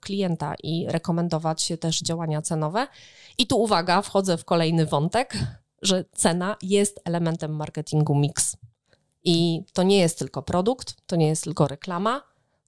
klienta 0.00 0.54
i 0.62 0.86
rekomendować 0.88 1.72
też 1.80 2.00
działania 2.00 2.42
cenowe. 2.42 2.86
I 3.38 3.46
tu 3.46 3.62
uwaga, 3.62 4.02
wchodzę 4.02 4.36
w 4.36 4.44
kolejny 4.44 4.86
wątek, 4.86 5.38
że 5.82 6.04
cena 6.14 6.56
jest 6.62 7.00
elementem 7.04 7.56
marketingu 7.56 8.14
mix. 8.14 8.56
I 9.28 9.62
to 9.72 9.82
nie 9.82 9.98
jest 9.98 10.18
tylko 10.18 10.42
produkt, 10.42 10.96
to 11.06 11.16
nie 11.16 11.26
jest 11.26 11.44
tylko 11.44 11.68
reklama, 11.68 12.22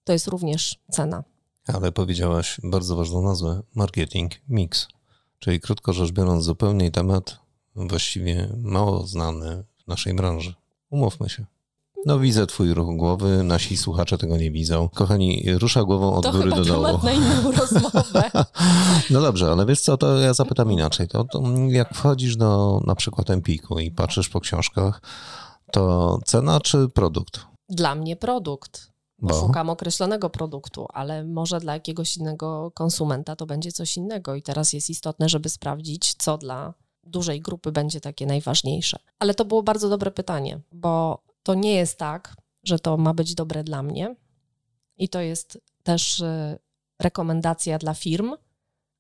to 0.04 0.12
jest 0.12 0.26
również 0.26 0.78
cena. 0.90 1.24
Ale 1.66 1.92
powiedziałaś 1.92 2.60
bardzo 2.64 2.96
ważną 2.96 3.22
nazwę 3.22 3.62
marketing 3.74 4.32
mix. 4.48 4.88
Czyli 5.38 5.60
krótko 5.60 5.92
rzecz 5.92 6.12
biorąc, 6.12 6.44
zupełnie 6.44 6.90
temat 6.90 7.38
właściwie 7.74 8.48
mało 8.62 9.06
znany 9.06 9.64
w 9.84 9.88
naszej 9.88 10.14
branży. 10.14 10.54
Umówmy 10.90 11.28
się. 11.28 11.44
No 12.06 12.18
widzę 12.18 12.46
twój 12.46 12.74
ruch 12.74 12.96
głowy, 12.96 13.42
nasi 13.42 13.76
słuchacze 13.76 14.18
tego 14.18 14.36
nie 14.36 14.50
widzą. 14.50 14.88
Kochani, 14.88 15.44
rusza 15.58 15.84
głową 15.84 16.14
od 16.14 16.22
to 16.22 16.32
góry 16.32 16.50
do 16.50 16.64
dołu. 16.64 16.84
temat 16.84 17.02
na 17.02 17.12
inną 17.12 17.52
rozmowę. 17.60 18.30
No 19.10 19.20
dobrze, 19.20 19.50
ale 19.50 19.66
wiesz 19.66 19.80
co, 19.80 19.96
to 19.96 20.18
ja 20.18 20.34
zapytam 20.34 20.72
inaczej. 20.72 21.08
To, 21.08 21.24
to 21.24 21.42
jak 21.68 21.94
wchodzisz 21.94 22.36
do 22.36 22.80
na 22.86 22.94
przykład 22.94 23.30
Empiku 23.30 23.78
i 23.78 23.90
patrzysz 23.90 24.28
po 24.28 24.40
książkach, 24.40 25.00
to 25.72 26.18
cena 26.24 26.60
czy 26.60 26.88
produkt? 26.88 27.46
Dla 27.68 27.94
mnie 27.94 28.16
produkt. 28.16 28.92
Bo 29.18 29.40
Szukam 29.40 29.70
określonego 29.70 30.30
produktu, 30.30 30.86
ale 30.92 31.24
może 31.24 31.60
dla 31.60 31.74
jakiegoś 31.74 32.16
innego 32.16 32.70
konsumenta 32.74 33.36
to 33.36 33.46
będzie 33.46 33.72
coś 33.72 33.96
innego. 33.96 34.34
I 34.34 34.42
teraz 34.42 34.72
jest 34.72 34.90
istotne, 34.90 35.28
żeby 35.28 35.48
sprawdzić, 35.48 36.14
co 36.14 36.38
dla 36.38 36.74
dużej 37.02 37.40
grupy 37.40 37.72
będzie 37.72 38.00
takie 38.00 38.26
najważniejsze. 38.26 38.98
Ale 39.18 39.34
to 39.34 39.44
było 39.44 39.62
bardzo 39.62 39.88
dobre 39.88 40.10
pytanie, 40.10 40.60
bo 40.72 41.22
to 41.42 41.54
nie 41.54 41.74
jest 41.74 41.98
tak, 41.98 42.36
że 42.64 42.78
to 42.78 42.96
ma 42.96 43.14
być 43.14 43.34
dobre 43.34 43.64
dla 43.64 43.82
mnie. 43.82 44.16
I 44.98 45.08
to 45.08 45.20
jest 45.20 45.58
też 45.82 46.20
e, 46.20 46.58
rekomendacja 46.98 47.78
dla 47.78 47.94
firm, 47.94 48.34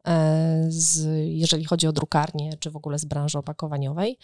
e, 0.06 0.66
z, 0.68 1.06
jeżeli 1.28 1.64
chodzi 1.64 1.86
o 1.86 1.92
drukarnię, 1.92 2.56
czy 2.60 2.70
w 2.70 2.76
ogóle 2.76 2.98
z 2.98 3.04
branży 3.04 3.38
opakowaniowej. 3.38 4.18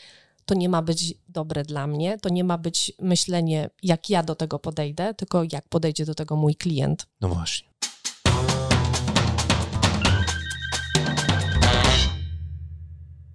To 0.46 0.54
nie 0.54 0.68
ma 0.68 0.82
być 0.82 1.14
dobre 1.28 1.62
dla 1.62 1.86
mnie, 1.86 2.18
to 2.18 2.28
nie 2.28 2.44
ma 2.44 2.58
być 2.58 2.92
myślenie, 2.98 3.70
jak 3.82 4.10
ja 4.10 4.22
do 4.22 4.34
tego 4.34 4.58
podejdę, 4.58 5.14
tylko 5.14 5.42
jak 5.52 5.68
podejdzie 5.68 6.04
do 6.04 6.14
tego 6.14 6.36
mój 6.36 6.54
klient. 6.56 7.06
no 7.20 7.28
właśnie. 7.28 7.68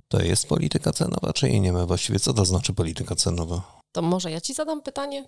To 0.08 0.22
jest 0.22 0.48
polityka 0.48 0.94
cenowa, 0.94 1.34
czy 1.34 1.50
jej 1.50 1.62
nie 1.62 1.74
ma 1.74 1.86
właściwie? 1.86 2.20
Co 2.20 2.34
to 2.34 2.46
znaczy 2.46 2.74
polityka 2.74 3.16
cenowa? 3.16 3.80
To 3.92 4.02
może 4.02 4.32
ja 4.32 4.42
ci 4.42 4.54
zadam 4.54 4.82
pytanie? 4.82 5.26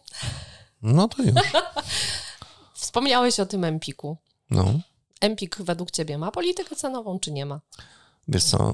No 0.81 1.07
to 1.07 1.23
już. 1.23 1.33
Wspomniałeś 2.73 3.39
o 3.39 3.45
tym 3.45 3.63
Empiku. 3.63 4.17
No. 4.49 4.65
Empik 5.21 5.61
według 5.61 5.91
ciebie 5.91 6.17
ma 6.17 6.31
politykę 6.31 6.75
cenową, 6.75 7.19
czy 7.19 7.31
nie 7.31 7.45
ma? 7.45 7.61
Wiesz 8.31 8.43
co, 8.43 8.69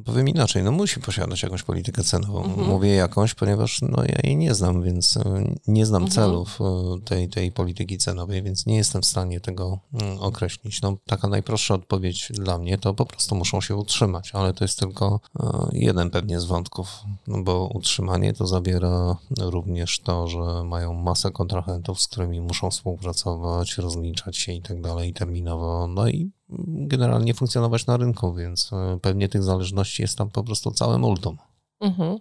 y, 0.00 0.02
powiem 0.04 0.28
inaczej, 0.28 0.62
no 0.62 0.72
musi 0.72 1.00
posiadać 1.00 1.42
jakąś 1.42 1.62
politykę 1.62 2.04
cenową. 2.04 2.44
Mhm. 2.44 2.68
Mówię 2.68 2.94
jakąś, 2.94 3.34
ponieważ 3.34 3.82
no, 3.82 4.02
ja 4.04 4.18
jej 4.24 4.36
nie 4.36 4.54
znam, 4.54 4.82
więc 4.82 5.16
y, 5.16 5.20
nie 5.66 5.86
znam 5.86 6.02
Mhm. 6.02 6.14
celów 6.14 6.58
y, 6.60 7.00
tej, 7.04 7.28
tej 7.28 7.52
polityki 7.52 7.98
cenowej, 7.98 8.42
więc 8.42 8.66
nie 8.66 8.76
jestem 8.76 9.02
w 9.02 9.06
stanie 9.06 9.40
tego 9.40 9.78
mm, 9.94 10.18
określić. 10.18 10.82
No, 10.82 10.96
taka 11.06 11.28
najprostsza 11.28 11.74
odpowiedź 11.74 12.32
dla 12.34 12.58
mnie 12.58 12.78
to 12.78 12.94
po 12.94 13.06
prostu 13.06 13.34
muszą 13.34 13.60
się 13.60 13.76
utrzymać, 13.76 14.30
ale 14.34 14.54
to 14.54 14.64
jest 14.64 14.78
tylko 14.78 15.20
y, 15.40 15.42
jeden 15.72 16.10
pewnie 16.10 16.40
z 16.40 16.44
wątków, 16.44 16.88
no 17.26 17.42
bo 17.42 17.70
utrzymanie 17.74 18.32
to 18.32 18.46
zawiera 18.46 19.16
również 19.40 20.00
to, 20.00 20.28
że 20.28 20.64
mają 20.64 20.94
masę 20.94 21.30
kontrahentów, 21.30 22.02
z 22.02 22.08
którymi 22.08 22.40
muszą 22.40 22.70
współpracować, 22.70 23.78
rozliczać 23.78 24.36
się 24.36 24.52
i 24.52 24.62
tak 24.62 24.80
dalej 24.80 25.12
terminowo, 25.12 25.86
no 25.88 26.08
i 26.08 26.30
generalnie 26.68 27.34
funkcjonować 27.34 27.86
na 27.86 27.96
rynku, 27.96 28.34
więc 28.34 28.72
e, 28.72 28.98
pewnie 29.02 29.28
tych 29.28 29.42
zależności 29.42 30.02
jest 30.02 30.18
tam 30.18 30.30
po 30.30 30.44
prostu 30.44 30.70
całe 30.70 30.98
multum. 30.98 31.38
Mhm. 31.80 32.18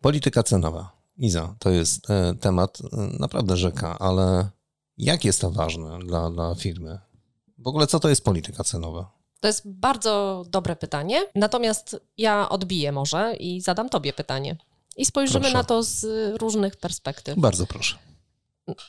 Polityka 0.00 0.42
cenowa. 0.42 0.92
Iza, 1.16 1.54
to 1.58 1.70
jest 1.70 2.10
e, 2.10 2.34
temat 2.34 2.78
e, 2.80 2.96
naprawdę 3.20 3.56
rzeka, 3.56 3.98
ale 3.98 4.48
jak 4.98 5.24
jest 5.24 5.40
to 5.40 5.50
ważne 5.50 5.98
dla, 5.98 6.30
dla 6.30 6.54
firmy? 6.54 6.98
W 7.58 7.66
ogóle 7.66 7.86
co 7.86 8.00
to 8.00 8.08
jest 8.08 8.24
polityka 8.24 8.64
cenowa? 8.64 9.10
To 9.40 9.48
jest 9.48 9.68
bardzo 9.68 10.44
dobre 10.48 10.76
pytanie. 10.76 11.26
Natomiast 11.34 12.00
ja 12.16 12.48
odbiję 12.48 12.92
może 12.92 13.34
i 13.36 13.60
zadam 13.60 13.88
tobie 13.88 14.12
pytanie. 14.12 14.56
I 14.96 15.04
spojrzymy 15.04 15.40
Proszę. 15.40 15.56
na 15.56 15.64
to 15.64 15.82
z 15.82 16.06
różnych 16.40 16.76
perspektyw. 16.76 17.38
Bardzo 17.38 17.66
proszę. 17.66 17.98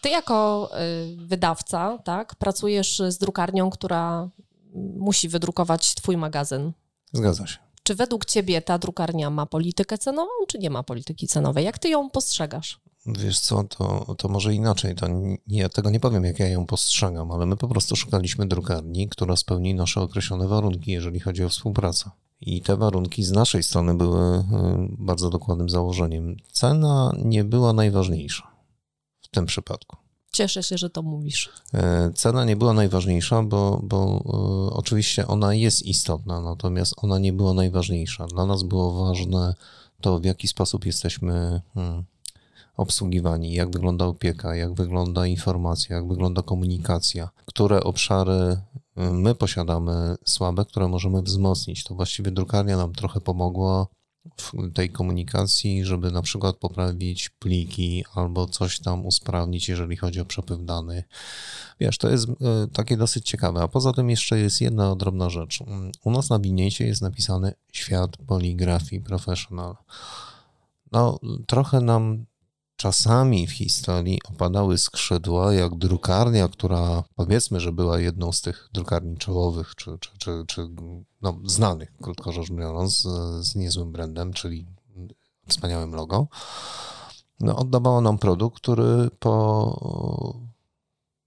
Ty 0.01 0.09
jako 0.09 0.69
y, 1.13 1.15
wydawca, 1.17 1.97
tak, 2.03 2.35
pracujesz 2.35 3.01
z 3.07 3.17
drukarnią, 3.17 3.69
która 3.69 4.29
musi 4.75 5.29
wydrukować 5.29 5.95
twój 5.95 6.17
magazyn. 6.17 6.71
Zgadza 7.13 7.47
się. 7.47 7.57
Czy 7.83 7.95
według 7.95 8.25
ciebie 8.25 8.61
ta 8.61 8.77
drukarnia 8.77 9.29
ma 9.29 9.45
politykę 9.45 9.97
cenową, 9.97 10.29
czy 10.47 10.59
nie 10.59 10.69
ma 10.69 10.83
polityki 10.83 11.27
cenowej? 11.27 11.65
Jak 11.65 11.79
ty 11.79 11.89
ją 11.89 12.09
postrzegasz? 12.09 12.79
Wiesz 13.05 13.39
co, 13.39 13.63
to, 13.63 14.15
to 14.17 14.29
może 14.29 14.53
inaczej. 14.53 14.95
To 14.95 15.07
nie, 15.07 15.38
ja 15.47 15.69
tego 15.69 15.89
nie 15.89 15.99
powiem, 15.99 16.23
jak 16.23 16.39
ja 16.39 16.47
ją 16.47 16.65
postrzegam, 16.65 17.31
ale 17.31 17.45
my 17.45 17.57
po 17.57 17.67
prostu 17.67 17.95
szukaliśmy 17.95 18.47
drukarni, 18.47 19.09
która 19.09 19.35
spełni 19.35 19.75
nasze 19.75 20.01
określone 20.01 20.47
warunki, 20.47 20.91
jeżeli 20.91 21.19
chodzi 21.19 21.43
o 21.43 21.49
współpracę. 21.49 22.11
I 22.41 22.61
te 22.61 22.77
warunki 22.77 23.23
z 23.23 23.31
naszej 23.31 23.63
strony 23.63 23.93
były 23.93 24.39
y, 24.39 24.43
bardzo 24.97 25.29
dokładnym 25.29 25.69
założeniem. 25.69 26.38
Cena 26.51 27.15
nie 27.23 27.43
była 27.43 27.73
najważniejsza 27.73 28.51
w 29.21 29.27
tym 29.27 29.45
przypadku. 29.45 29.97
Cieszę 30.31 30.63
się, 30.63 30.77
że 30.77 30.89
to 30.89 31.01
mówisz. 31.01 31.50
E, 31.74 32.12
Cena 32.15 32.45
nie 32.45 32.55
była 32.55 32.74
najważniejsza, 32.74 33.43
bo, 33.43 33.79
bo 33.83 34.24
e, 34.69 34.74
oczywiście 34.74 35.27
ona 35.27 35.53
jest 35.53 35.86
istotna, 35.86 36.41
natomiast 36.41 36.93
ona 36.98 37.19
nie 37.19 37.33
była 37.33 37.53
najważniejsza. 37.53 38.27
Dla 38.27 38.45
nas 38.45 38.63
było 38.63 39.05
ważne 39.05 39.55
to, 40.01 40.19
w 40.19 40.25
jaki 40.25 40.48
sposób 40.48 40.86
jesteśmy 40.86 41.62
hmm, 41.74 42.03
obsługiwani, 42.77 43.53
jak 43.53 43.71
wygląda 43.71 44.05
opieka, 44.05 44.55
jak 44.55 44.74
wygląda 44.74 45.27
informacja, 45.27 45.95
jak 45.95 46.07
wygląda 46.07 46.41
komunikacja, 46.41 47.29
które 47.45 47.83
obszary 47.83 48.57
y, 48.98 49.12
my 49.12 49.36
posiadamy 49.36 50.15
słabe, 50.25 50.65
które 50.65 50.88
możemy 50.88 51.21
wzmocnić. 51.21 51.83
To 51.83 51.95
właściwie 51.95 52.31
drukarnia 52.31 52.77
nam 52.77 52.93
trochę 52.93 53.21
pomogła 53.21 53.88
tej 54.74 54.89
komunikacji, 54.89 55.86
żeby 55.86 56.12
na 56.12 56.21
przykład 56.21 56.55
poprawić 56.55 57.29
pliki 57.29 58.05
albo 58.15 58.48
coś 58.48 58.79
tam 58.79 59.05
usprawnić, 59.05 59.69
jeżeli 59.69 59.98
chodzi 59.98 60.19
o 60.19 60.25
przepływ 60.25 60.65
danych. 60.65 61.05
Wiesz, 61.79 61.98
to 61.98 62.09
jest 62.09 62.29
e, 62.29 62.33
takie 62.74 62.98
dosyć 62.98 63.25
ciekawe. 63.25 63.62
A 63.62 63.67
poza 63.67 63.93
tym 63.93 64.09
jeszcze 64.09 64.39
jest 64.39 64.62
jedna 64.62 64.95
drobna 64.95 65.29
rzecz. 65.29 65.59
U 66.03 66.12
nas 66.12 66.29
na 66.29 66.39
biniecie 66.39 66.88
jest 66.88 67.01
napisany 67.01 67.53
świat 67.74 68.17
poligrafii 68.17 69.01
professional. 69.01 69.75
No, 70.91 71.19
trochę 71.48 71.81
nam 71.81 72.25
czasami 72.79 73.48
w 73.48 73.51
historii 73.51 74.19
opadały 74.29 74.77
skrzydła, 74.77 75.53
jak 75.53 75.75
drukarnia, 75.75 76.48
która 76.48 77.03
powiedzmy, 77.15 77.59
że 77.59 77.71
była 77.71 78.00
jedną 78.00 78.31
z 78.31 78.41
tych 78.41 78.69
drukarni 78.74 79.17
czołowych, 79.17 79.75
czy, 79.75 79.98
czy, 80.00 80.09
czy, 80.17 80.43
czy 80.48 80.67
no, 81.21 81.39
znanych, 81.45 81.93
krótko 82.01 82.31
rzecz 82.31 82.51
biorąc, 82.51 83.01
z, 83.01 83.07
z 83.48 83.55
niezłym 83.55 83.91
brandem, 83.91 84.33
czyli 84.33 84.65
wspaniałym 85.48 85.95
logo, 85.95 86.27
no, 87.39 87.55
oddawała 87.55 88.01
nam 88.01 88.17
produkt, 88.17 88.57
który 88.57 89.09
po 89.19 89.79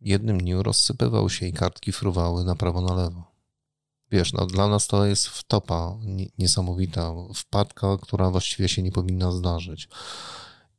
jednym 0.01 0.39
dniu 0.39 0.63
rozsypywał 0.63 1.31
się 1.31 1.47
i 1.47 1.53
kartki 1.53 1.93
fruwały 1.93 2.45
na 2.45 2.55
prawo, 2.55 2.81
na 2.81 2.95
lewo. 2.95 3.23
Wiesz, 4.11 4.33
no 4.33 4.47
dla 4.47 4.69
nas 4.69 4.87
to 4.87 5.07
jest 5.07 5.27
wtopa 5.27 5.97
nie- 6.05 6.29
niesamowita, 6.39 7.13
wpadka, 7.35 7.97
która 8.03 8.31
właściwie 8.31 8.69
się 8.69 8.83
nie 8.83 8.93
powinna 8.93 9.33
zdarzyć. 9.33 9.89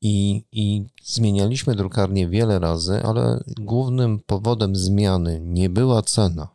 I, 0.05 0.43
I 0.51 0.86
zmienialiśmy 1.03 1.75
drukarnię 1.75 2.27
wiele 2.27 2.60
razy, 2.60 3.03
ale 3.03 3.43
głównym 3.60 4.19
powodem 4.19 4.75
zmiany 4.75 5.39
nie 5.43 5.69
była 5.69 6.01
cena, 6.01 6.48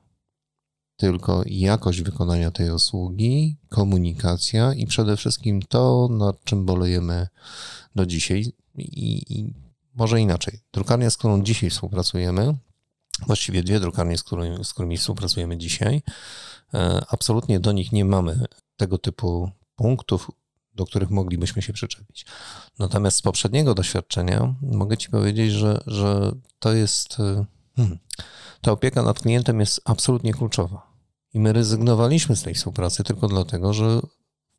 tylko 0.96 1.42
jakość 1.46 2.02
wykonania 2.02 2.50
tej 2.50 2.70
usługi, 2.70 3.56
komunikacja 3.68 4.74
i 4.74 4.86
przede 4.86 5.16
wszystkim 5.16 5.62
to, 5.62 6.08
nad 6.10 6.44
czym 6.44 6.66
bolejemy 6.66 7.28
do 7.94 8.06
dzisiaj. 8.06 8.52
I, 8.78 9.38
i 9.38 9.54
może 9.94 10.20
inaczej. 10.20 10.60
Drukarnia, 10.72 11.10
z 11.10 11.16
którą 11.16 11.42
dzisiaj 11.42 11.70
współpracujemy, 11.70 12.54
właściwie 13.26 13.62
dwie 13.62 13.80
drukarnie, 13.80 14.18
z 14.18 14.22
którymi, 14.22 14.64
z 14.64 14.72
którymi 14.72 14.96
współpracujemy 14.96 15.56
dzisiaj, 15.56 16.02
e, 16.74 17.02
absolutnie 17.10 17.60
do 17.60 17.72
nich 17.72 17.92
nie 17.92 18.04
mamy 18.04 18.44
tego 18.76 18.98
typu 18.98 19.50
punktów, 19.76 20.30
do 20.78 20.86
których 20.86 21.10
moglibyśmy 21.10 21.62
się 21.62 21.72
przyczepić. 21.72 22.26
Natomiast 22.78 23.16
z 23.16 23.22
poprzedniego 23.22 23.74
doświadczenia 23.74 24.54
mogę 24.62 24.96
Ci 24.96 25.08
powiedzieć, 25.10 25.52
że, 25.52 25.80
że 25.86 26.32
to 26.58 26.72
jest. 26.72 27.20
y, 27.20 27.44
Hmm, 27.78 27.98
ta 28.60 28.72
opieka 28.72 29.02
nad 29.02 29.20
klientem 29.20 29.60
jest 29.60 29.80
absolutnie 29.84 30.34
kluczowa. 30.34 30.92
I 31.34 31.40
my 31.40 31.52
rezygnowaliśmy 31.52 32.36
z 32.36 32.42
tej 32.42 32.54
współpracy 32.54 33.04
tylko 33.04 33.28
dlatego, 33.28 33.72
że 33.72 34.00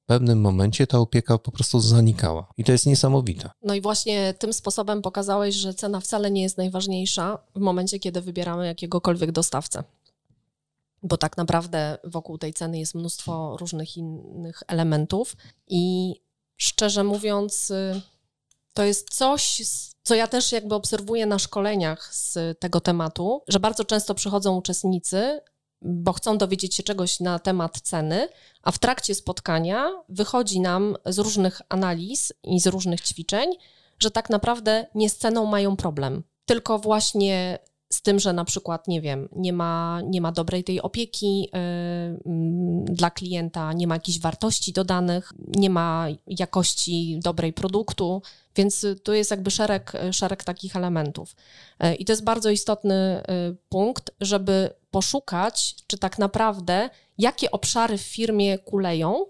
w 0.04 0.06
pewnym 0.06 0.42
momencie 0.42 0.88
ta 0.88 1.00
opieka 1.00 1.38
po 1.38 1.52
prostu 1.52 1.80
zanikała. 1.80 2.48
I 2.58 2.64
to 2.64 2.72
jest 2.72 2.86
niesamowite. 2.86 3.50
No 3.64 3.74
i 3.74 3.82
właśnie 3.82 4.34
tym 4.34 4.54
sposobem 4.54 5.02
pokazałeś, 5.02 5.56
że 5.56 5.74
cena 5.74 6.00
wcale 6.00 6.32
nie 6.32 6.42
jest 6.42 6.58
najważniejsza 6.58 7.38
w 7.56 7.60
momencie, 7.60 8.00
kiedy 8.00 8.22
wybieramy 8.22 8.66
jakiegokolwiek 8.66 9.32
dostawcę. 9.32 9.84
Bo 11.04 11.18
tak 11.18 11.38
naprawdę 11.38 11.98
wokół 12.04 12.38
tej 12.38 12.54
ceny 12.54 12.80
jest 12.80 12.96
mnóstwo 12.96 13.58
różnych 13.58 13.98
innych 13.98 14.64
elementów 14.68 15.36
i 15.68 16.16
szczerze 16.58 17.04
mówiąc, 17.04 17.72
y, 17.72 18.02
to 18.74 18.84
jest 18.84 19.14
coś, 19.14 19.62
co 20.04 20.16
ja 20.16 20.28
też 20.28 20.52
jakby 20.52 20.76
obserwuję 20.76 21.26
na 21.26 21.40
szkoleniach 21.40 22.16
z 22.16 22.60
tego 22.60 22.82
tematu, 22.82 23.44
że 23.48 23.60
bardzo 23.60 23.86
często 23.86 24.16
przychodzą 24.16 24.56
uczestnicy, 24.56 25.42
bo 25.82 26.14
chcą 26.14 26.38
dowiedzieć 26.38 26.76
się 26.76 26.84
czegoś 26.84 27.20
na 27.20 27.40
temat 27.40 27.82
ceny, 27.82 28.28
a 28.64 28.72
w 28.72 28.80
trakcie 28.80 29.16
spotkania 29.16 29.92
wychodzi 30.10 30.60
nam 30.60 30.96
z 31.06 31.20
różnych 31.20 31.62
analiz 31.70 32.34
i 32.44 32.60
z 32.60 32.68
różnych 32.68 33.02
ćwiczeń, 33.02 33.50
że 34.00 34.12
tak 34.12 34.30
naprawdę 34.30 34.86
nie 34.96 35.10
z 35.10 35.18
ceną 35.18 35.46
mają 35.46 35.76
problem, 35.76 36.24
tylko 36.46 36.80
właśnie 36.80 37.60
z 37.94 38.02
tym, 38.02 38.20
że 38.20 38.34
na 38.34 38.46
przykład, 38.46 38.88
nie 38.88 39.02
wiem, 39.02 39.30
nie 39.36 39.54
ma, 39.54 40.02
nie 40.06 40.22
ma 40.22 40.32
dobrej 40.32 40.64
tej 40.64 40.82
opieki 40.82 41.42
yy, 41.42 42.20
dla 42.86 43.10
klienta, 43.10 43.74
nie 43.74 43.88
ma 43.88 43.96
jakichś 43.96 44.20
wartości 44.20 44.74
dodanych, 44.74 45.34
nie 45.48 45.70
ma 45.70 46.08
jakości 46.28 47.20
dobrej 47.24 47.54
produktu, 47.54 48.22
więc 48.56 48.86
tu 49.04 49.14
jest 49.14 49.32
jakby 49.32 49.52
szereg, 49.52 49.94
szereg 50.12 50.44
takich 50.44 50.76
elementów. 50.76 51.36
Yy, 51.80 51.96
I 51.96 52.06
to 52.06 52.12
jest 52.14 52.24
bardzo 52.24 52.50
istotny 52.50 53.24
yy, 53.28 53.58
punkt, 53.70 54.12
żeby 54.22 54.70
poszukać, 54.92 55.76
czy 55.88 55.98
tak 55.98 56.20
naprawdę, 56.20 56.90
jakie 57.18 57.52
obszary 57.52 57.98
w 57.98 58.02
firmie 58.02 58.58
kuleją, 58.58 59.26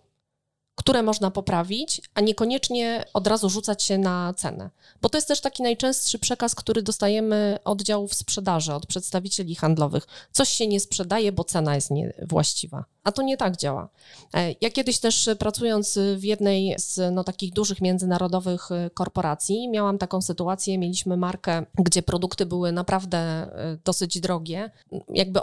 które 0.80 1.04
można 1.04 1.32
poprawić, 1.32 2.02
a 2.14 2.22
niekoniecznie 2.22 3.06
od 3.14 3.28
razu 3.28 3.50
rzucać 3.50 3.84
się 3.84 3.98
na 3.98 4.34
cenę. 4.34 4.70
Bo 5.02 5.10
to 5.10 5.18
jest 5.18 5.28
też 5.28 5.42
taki 5.42 5.64
najczęstszy 5.64 6.20
przekaz, 6.20 6.56
który 6.56 6.82
dostajemy 6.82 7.60
od 7.66 7.82
działów 7.82 8.14
sprzedaży, 8.14 8.74
od 8.74 8.86
przedstawicieli 8.86 9.56
handlowych. 9.56 10.08
Coś 10.32 10.50
się 10.50 10.68
nie 10.68 10.80
sprzedaje, 10.80 11.32
bo 11.32 11.44
cena 11.44 11.76
jest 11.76 11.92
niewłaściwa. 11.92 12.86
A 13.04 13.12
to 13.12 13.22
nie 13.22 13.38
tak 13.38 13.58
działa. 13.58 13.90
E, 14.34 14.56
ja 14.62 14.70
kiedyś 14.70 15.00
też 15.00 15.30
pracując 15.40 16.00
w 16.16 16.24
jednej 16.24 16.76
z 16.78 17.16
no, 17.16 17.24
takich 17.24 17.54
dużych 17.54 17.82
międzynarodowych 17.82 18.72
e, 18.72 18.90
korporacji, 18.90 19.70
miałam 19.70 19.98
taką 19.98 20.22
sytuację, 20.22 20.78
mieliśmy 20.78 21.18
markę, 21.18 21.66
gdzie 21.78 22.04
produkty 22.04 22.46
były 22.46 22.72
naprawdę 22.72 23.18
e, 23.18 23.78
dosyć 23.86 24.20
drogie. 24.20 24.72
Jakby 25.10 25.40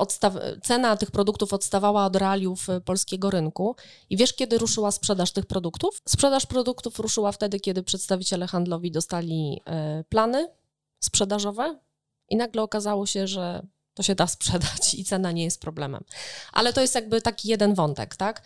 cena 0.62 0.96
tych 0.96 1.10
produktów 1.10 1.52
odstawała 1.52 2.06
od 2.06 2.16
realiów 2.16 2.66
polskiego 2.84 3.30
rynku. 3.30 3.76
I 4.10 4.16
wiesz, 4.16 4.32
kiedy 4.32 4.58
ruszyła 4.58 4.90
sprzedaż 4.90 5.32
tych 5.32 5.46
produktów? 5.46 6.02
Sprzedaż 6.08 6.46
produktów 6.46 6.98
ruszyła 6.98 7.32
wtedy, 7.32 7.60
kiedy 7.60 7.82
przedstawiciele 7.82 8.46
handlowi 8.46 8.90
dostali 8.90 9.60
plany 10.08 10.48
sprzedażowe 11.00 11.78
i 12.28 12.36
nagle 12.36 12.62
okazało 12.62 13.06
się, 13.06 13.26
że 13.26 13.62
to 13.96 14.02
się 14.02 14.14
da 14.14 14.26
sprzedać 14.26 14.94
i 14.94 15.04
cena 15.04 15.32
nie 15.32 15.44
jest 15.44 15.60
problemem. 15.60 16.04
Ale 16.52 16.72
to 16.72 16.80
jest 16.80 16.94
jakby 16.94 17.20
taki 17.22 17.48
jeden 17.48 17.74
wątek, 17.74 18.16
tak? 18.16 18.42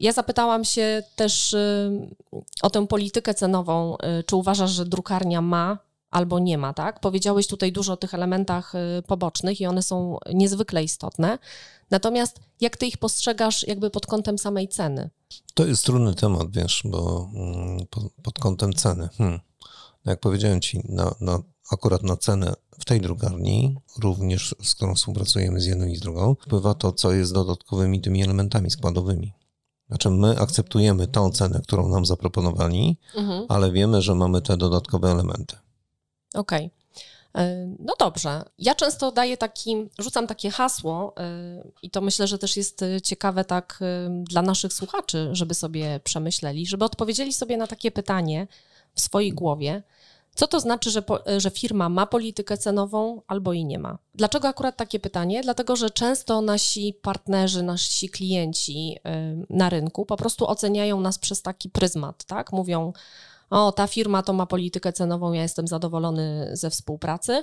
Ja 0.00 0.12
zapytałam 0.12 0.64
się 0.64 1.02
też 1.16 1.56
o 2.62 2.70
tę 2.70 2.86
politykę 2.86 3.34
cenową. 3.34 3.96
Y, 3.96 4.24
czy 4.24 4.36
uważasz, 4.36 4.70
że 4.70 4.84
drukarnia 4.84 5.40
ma 5.40 5.78
albo 6.10 6.38
nie 6.38 6.58
ma, 6.58 6.74
tak? 6.74 7.00
Powiedziałeś 7.00 7.46
tutaj 7.46 7.72
dużo 7.72 7.92
o 7.92 7.96
tych 7.96 8.14
elementach 8.14 8.74
y, 8.74 9.02
pobocznych 9.06 9.60
i 9.60 9.66
one 9.66 9.82
są 9.82 10.18
niezwykle 10.32 10.84
istotne. 10.84 11.38
Natomiast 11.90 12.40
jak 12.60 12.76
ty 12.76 12.86
ich 12.86 12.98
postrzegasz 12.98 13.66
jakby 13.66 13.90
pod 13.90 14.06
kątem 14.06 14.38
samej 14.38 14.68
ceny? 14.68 15.10
To 15.54 15.66
jest 15.66 15.84
trudny 15.84 16.14
temat, 16.14 16.50
wiesz, 16.50 16.82
bo 16.84 17.30
mm, 17.34 17.86
pod, 17.90 18.04
pod 18.22 18.38
kątem 18.38 18.72
ceny. 18.72 19.08
Hmm. 19.18 19.40
No 20.04 20.12
jak 20.12 20.20
powiedziałem 20.20 20.60
ci, 20.60 20.80
na, 20.88 21.14
na, 21.20 21.42
akurat 21.70 22.02
na 22.02 22.16
cenę 22.16 22.54
w 22.82 22.84
tej 22.84 23.00
drukarni, 23.00 23.76
również 23.98 24.54
z 24.62 24.74
którą 24.74 24.94
współpracujemy 24.94 25.60
z 25.60 25.66
jedną 25.66 25.86
i 25.86 25.96
z 25.96 26.00
drugą, 26.00 26.36
wpływa 26.40 26.74
to, 26.74 26.92
co 26.92 27.12
jest 27.12 27.32
dodatkowymi 27.32 28.00
tymi 28.00 28.22
elementami 28.24 28.70
składowymi. 28.70 29.32
Znaczy, 29.88 30.10
my 30.10 30.38
akceptujemy 30.38 31.06
tą 31.06 31.30
cenę, 31.30 31.60
którą 31.62 31.88
nam 31.88 32.06
zaproponowali, 32.06 32.96
mhm. 33.14 33.46
ale 33.48 33.72
wiemy, 33.72 34.02
że 34.02 34.14
mamy 34.14 34.42
te 34.42 34.56
dodatkowe 34.56 35.10
elementy. 35.10 35.56
Okej. 36.34 36.66
Okay. 36.66 37.76
No 37.78 37.94
dobrze. 37.98 38.44
Ja 38.58 38.74
często 38.74 39.12
daję 39.12 39.36
taki, 39.36 39.76
rzucam 39.98 40.26
takie 40.26 40.50
hasło 40.50 41.14
y, 41.18 41.72
i 41.82 41.90
to 41.90 42.00
myślę, 42.00 42.26
że 42.26 42.38
też 42.38 42.56
jest 42.56 42.84
ciekawe 43.02 43.44
tak 43.44 43.80
dla 44.10 44.42
naszych 44.42 44.72
słuchaczy, 44.72 45.28
żeby 45.32 45.54
sobie 45.54 46.00
przemyśleli, 46.04 46.66
żeby 46.66 46.84
odpowiedzieli 46.84 47.32
sobie 47.32 47.56
na 47.56 47.66
takie 47.66 47.90
pytanie 47.90 48.46
w 48.94 49.00
swojej 49.00 49.32
głowie, 49.32 49.82
co 50.34 50.46
to 50.46 50.60
znaczy, 50.60 50.90
że, 50.90 51.02
po, 51.02 51.18
że 51.38 51.50
firma 51.50 51.88
ma 51.88 52.06
politykę 52.06 52.58
cenową 52.58 53.22
albo 53.26 53.52
jej 53.52 53.64
nie 53.64 53.78
ma? 53.78 53.98
Dlaczego 54.14 54.48
akurat 54.48 54.76
takie 54.76 55.00
pytanie? 55.00 55.42
Dlatego, 55.42 55.76
że 55.76 55.90
często 55.90 56.40
nasi 56.40 56.94
partnerzy, 57.02 57.62
nasi 57.62 58.08
klienci 58.08 58.98
na 59.50 59.68
rynku 59.68 60.06
po 60.06 60.16
prostu 60.16 60.46
oceniają 60.46 61.00
nas 61.00 61.18
przez 61.18 61.42
taki 61.42 61.70
pryzmat, 61.70 62.24
tak? 62.24 62.52
Mówią, 62.52 62.92
o, 63.50 63.72
ta 63.72 63.86
firma 63.86 64.22
to 64.22 64.32
ma 64.32 64.46
politykę 64.46 64.92
cenową, 64.92 65.32
ja 65.32 65.42
jestem 65.42 65.66
zadowolony 65.66 66.50
ze 66.52 66.70
współpracy, 66.70 67.42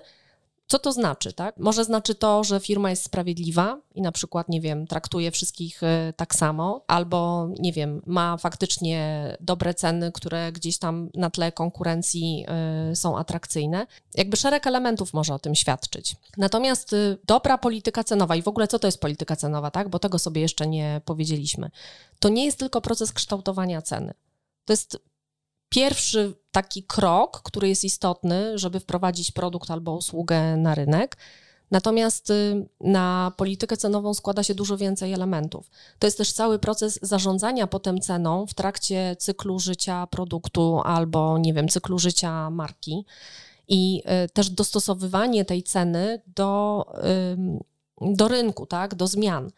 co 0.70 0.80
to 0.80 0.92
znaczy, 0.92 1.34
tak? 1.34 1.58
Może 1.58 1.86
znaczy 1.86 2.16
to, 2.16 2.44
że 2.44 2.60
firma 2.60 2.90
jest 2.90 3.04
sprawiedliwa 3.04 3.78
i 3.96 4.02
na 4.02 4.12
przykład, 4.12 4.50
nie 4.50 4.62
wiem, 4.62 4.88
traktuje 4.88 5.32
wszystkich 5.32 5.84
e, 5.84 6.14
tak 6.16 6.36
samo, 6.36 6.84
albo, 6.88 7.50
nie 7.60 7.74
wiem, 7.74 8.02
ma 8.06 8.38
faktycznie 8.38 9.38
dobre 9.40 9.74
ceny, 9.74 10.12
które 10.12 10.52
gdzieś 10.52 10.78
tam 10.78 11.10
na 11.14 11.30
tle 11.30 11.52
konkurencji 11.52 12.46
e, 12.48 12.96
są 12.96 13.18
atrakcyjne. 13.18 13.88
Jakby 14.16 14.38
szereg 14.38 14.68
elementów 14.68 15.14
może 15.14 15.34
o 15.34 15.40
tym 15.40 15.56
świadczyć. 15.56 16.16
Natomiast 16.38 16.94
e, 16.94 17.18
dobra 17.26 17.58
polityka 17.58 18.04
cenowa 18.04 18.36
i 18.36 18.42
w 18.42 18.48
ogóle 18.48 18.68
co 18.68 18.80
to 18.80 18.88
jest 18.88 19.02
polityka 19.02 19.36
cenowa, 19.36 19.72
tak? 19.72 19.90
Bo 19.90 20.00
tego 20.00 20.20
sobie 20.20 20.42
jeszcze 20.42 20.68
nie 20.68 21.02
powiedzieliśmy. 21.06 21.72
To 22.20 22.30
nie 22.30 22.46
jest 22.46 22.60
tylko 22.60 22.82
proces 22.82 23.14
kształtowania 23.14 23.82
ceny. 23.82 24.14
To 24.66 24.74
jest 24.74 24.98
pierwszy 25.70 26.34
taki 26.52 26.84
krok, 26.84 27.42
który 27.42 27.70
jest 27.70 27.84
istotny, 27.84 28.58
żeby 28.58 28.80
wprowadzić 28.80 29.32
produkt 29.32 29.72
albo 29.72 29.96
usługę 29.96 30.58
na 30.58 30.76
rynek. 30.76 31.18
Natomiast 31.72 32.30
y, 32.30 32.68
na 32.82 33.32
politykę 33.38 33.78
cenową 33.78 34.14
składa 34.14 34.44
się 34.44 34.56
dużo 34.56 34.78
więcej 34.78 35.14
elementów. 35.14 35.70
To 36.00 36.08
jest 36.08 36.18
też 36.18 36.34
cały 36.34 36.60
proces 36.60 37.00
zarządzania 37.02 37.68
potem 37.68 38.00
ceną 38.00 38.48
w 38.48 38.54
trakcie 38.54 39.16
cyklu 39.20 39.60
życia 39.60 40.08
produktu 40.08 40.82
albo, 40.84 41.38
nie 41.38 41.54
wiem, 41.54 41.68
cyklu 41.68 42.00
życia 42.00 42.50
marki 42.50 43.06
i 43.68 44.04
y, 44.26 44.30
też 44.30 44.50
dostosowywanie 44.50 45.46
tej 45.46 45.64
ceny 45.64 46.22
do, 46.28 46.86
do 48.02 48.28
rynku, 48.28 48.66
tak, 48.66 48.96
do 48.96 49.08
zmian. 49.08 49.52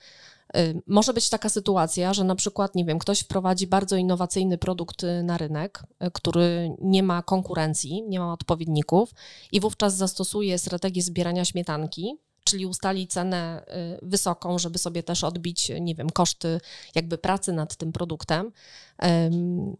Y, 0.58 0.82
może 0.88 1.14
być 1.14 1.30
taka 1.30 1.50
sytuacja, 1.50 2.14
że 2.14 2.24
na 2.24 2.36
przykład, 2.36 2.76
nie 2.76 2.86
wiem, 2.86 3.00
ktoś 3.00 3.20
wprowadzi 3.20 3.68
bardzo 3.68 3.96
innowacyjny 3.96 4.58
produkt 4.58 5.04
y, 5.04 5.24
na 5.24 5.38
rynek, 5.38 5.84
y, 6.04 6.12
który 6.12 6.76
nie 6.82 7.04
ma 7.04 7.22
konkurencji, 7.22 8.04
nie 8.08 8.20
ma 8.20 8.34
odpowiedników 8.34 9.14
i 9.52 9.60
wówczas 9.60 9.96
zastosuje 9.96 10.58
strategię 10.58 11.02
zbierania 11.02 11.46
śmietanki, 11.46 12.18
czyli 12.52 12.66
ustali 12.66 13.08
cenę 13.08 13.66
wysoką, 14.02 14.60
żeby 14.60 14.78
sobie 14.78 15.04
też 15.04 15.24
odbić, 15.24 15.72
nie 15.82 15.96
wiem, 15.96 16.10
koszty 16.10 16.60
jakby 16.96 17.18
pracy 17.18 17.54
nad 17.54 17.76
tym 17.76 17.92
produktem. 17.92 18.52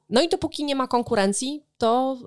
No 0.10 0.22
i 0.22 0.30
dopóki 0.30 0.64
nie 0.64 0.76
ma 0.76 0.88
konkurencji, 0.88 1.64
to 1.78 2.18